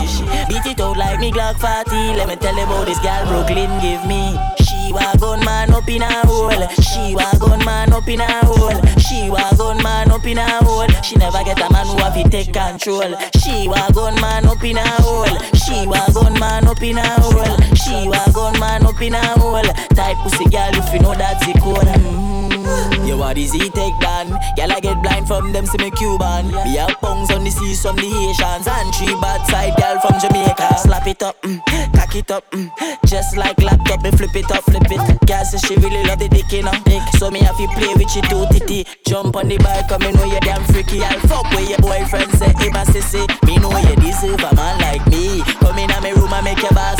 [0.49, 2.17] Beat it out like me Glock 40.
[2.17, 4.33] Let me tell you about this girl Brooklyn give me.
[4.65, 6.67] She want gun man up in a hole.
[6.81, 8.73] She want gun man up in a hole.
[8.97, 10.89] She want gun man up in a hole.
[11.03, 13.13] She never get a man who have to take control.
[13.37, 15.29] She want gun man up in a hole.
[15.53, 17.57] She want gun man up in a hole.
[17.77, 19.61] She want gun man up in a hole.
[19.93, 21.85] Tight pussy girl if you know that's the code.
[21.85, 22.58] Mm.
[23.05, 24.29] You what is he take down?
[24.55, 26.47] Girl I get blind from them see me Cuban.
[26.65, 30.19] We have pungs on the seas from the Haitians and three bad side girl from
[30.19, 30.77] Jamaica.
[30.77, 31.59] Slap it up, mm,
[31.93, 32.69] cock it up, mm,
[33.05, 35.27] just like laptop me flip it up, flip it.
[35.27, 36.73] Girl say she really love the dick you know.
[36.85, 37.01] Dick.
[37.17, 38.85] So me have to play with you too titty.
[39.05, 41.03] Jump on the bike, come me know you damn freaky.
[41.03, 43.25] I'll fuck with your boyfriend say hey my sissy.
[43.45, 45.41] Me know you deserve a man like me.
[45.59, 46.99] Come in my room and make your boss.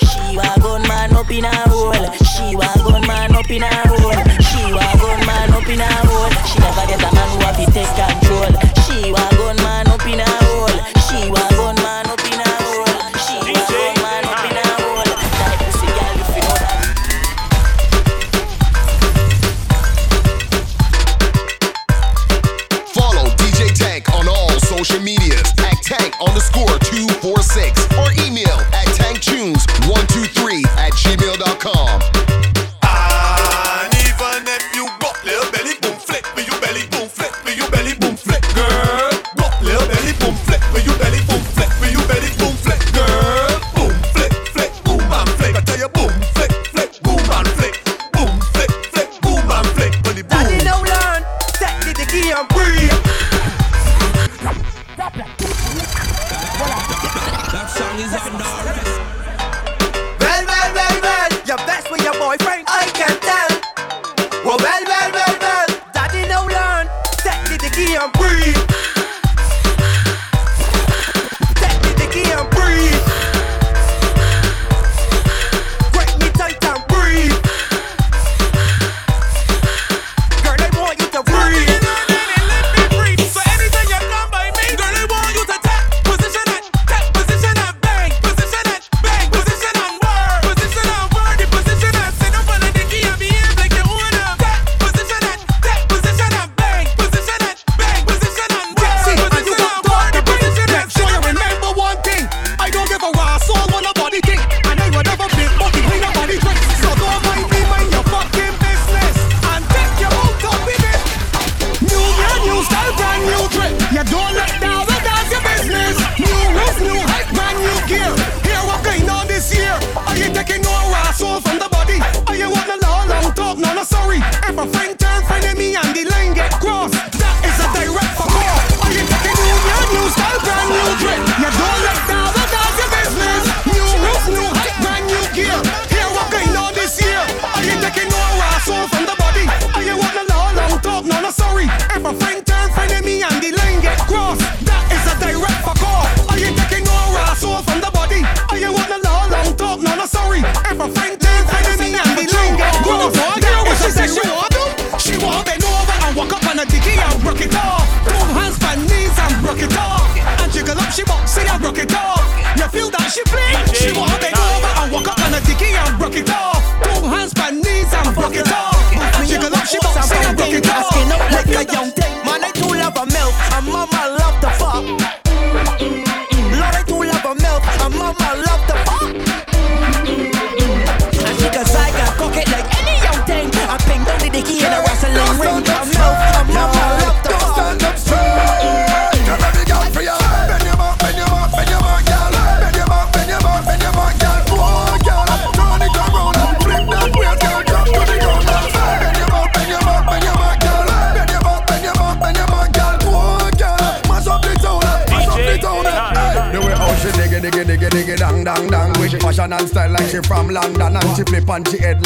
[0.00, 0.85] She gun man
[1.16, 1.92] up in a hole.
[2.24, 4.12] She want gun man up in a hole.
[4.44, 6.30] She want gun man up in a hole.
[6.44, 8.52] She never get a man who have to take control.
[8.84, 10.76] She want gun man up in a hole.
[11.08, 12.86] She want gun man up in a hole.
[13.24, 15.08] She want gun man up in a hole.
[15.40, 16.84] Tight pussy girl, if you know that.
[22.94, 26.55] Follow DJ Tank on all social medias at tank underscore 246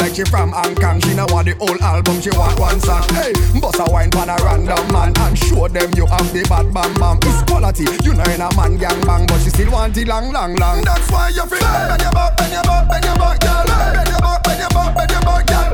[0.01, 3.05] like she from Hong Kong She know want the whole album, she want one song.
[3.13, 3.31] Hey,
[3.61, 6.93] bust a wine pan a random man And show them you have the bad bam
[6.97, 10.07] bam It's quality, you know in a man gang bang But she still want it
[10.07, 10.81] long long long.
[10.81, 13.65] That's why you feel Bend your back, bend your back, bend your back, girl.
[13.69, 15.70] Bend your back, bend your back, bend your back, girl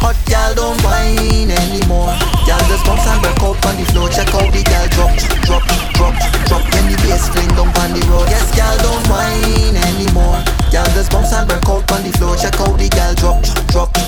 [0.00, 2.14] Hot gal don't whine anymore.
[2.46, 4.08] Gal just bounce and break out on the floor.
[4.08, 5.12] Check out the gal drop,
[5.46, 6.14] drop, drop,
[6.46, 6.62] drop.
[6.72, 8.28] When the bass fling down on the road.
[8.30, 10.38] Yes, gal don't whine anymore.
[10.70, 12.36] Gal just bounce and break out on the floor.
[12.36, 14.07] Check out the gal drop, drop, drop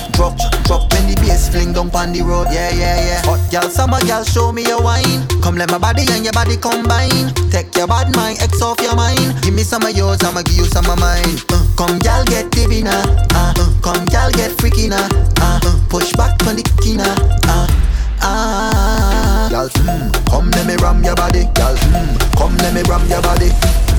[1.41, 2.47] bass fling down on the road.
[2.51, 3.21] Yeah, yeah, yeah.
[3.25, 5.27] Hot girl, summer girl, show me your wine.
[5.41, 7.33] Come let my body and your body combine.
[7.49, 9.41] Take your bad mind, X off your mind.
[9.41, 11.37] Give me some of yours, I'ma give you some of mine.
[11.49, 12.51] Uh, come girl, get
[12.83, 13.03] now.
[13.33, 15.07] Uh, uh, come girl, get freaky now.
[15.39, 17.07] Uh, uh, push back on the kina.
[17.47, 17.67] Uh,
[18.21, 19.47] ah.
[19.49, 21.45] Girl, mm, come let me ram your body.
[21.55, 23.49] Girl, mm, come let me ram your body.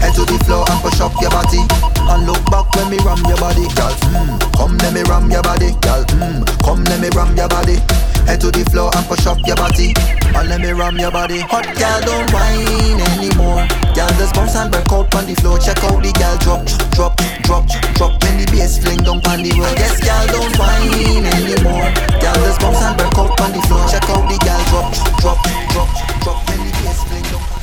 [0.02, 1.62] Head to the floor and push up your body.
[2.10, 3.70] And look back when me ram your body.
[3.78, 5.70] Girl, mm, come let me ram your body.
[5.78, 7.78] Girl, mm, come let me ram your body.
[8.26, 9.94] Head to the floor and push up your body.
[10.34, 11.38] And let me ram your body.
[11.46, 13.62] Hot girl, don't whine anymore.
[13.94, 15.62] Girl, just bounce and break out on the floor.
[15.62, 16.66] Check out the girl drop,
[16.98, 17.14] drop,
[17.46, 18.12] drop, drop.
[18.26, 19.78] When the bass fling down on the road.
[19.78, 21.86] Yes, girl, don't whine anymore.
[22.18, 23.86] Girl, just bounce and break out on the floor.
[23.86, 24.90] Check out the girl drop,
[25.22, 25.38] drop,
[25.70, 25.90] drop,
[26.26, 26.38] drop.
[26.50, 27.62] When the bass fling down.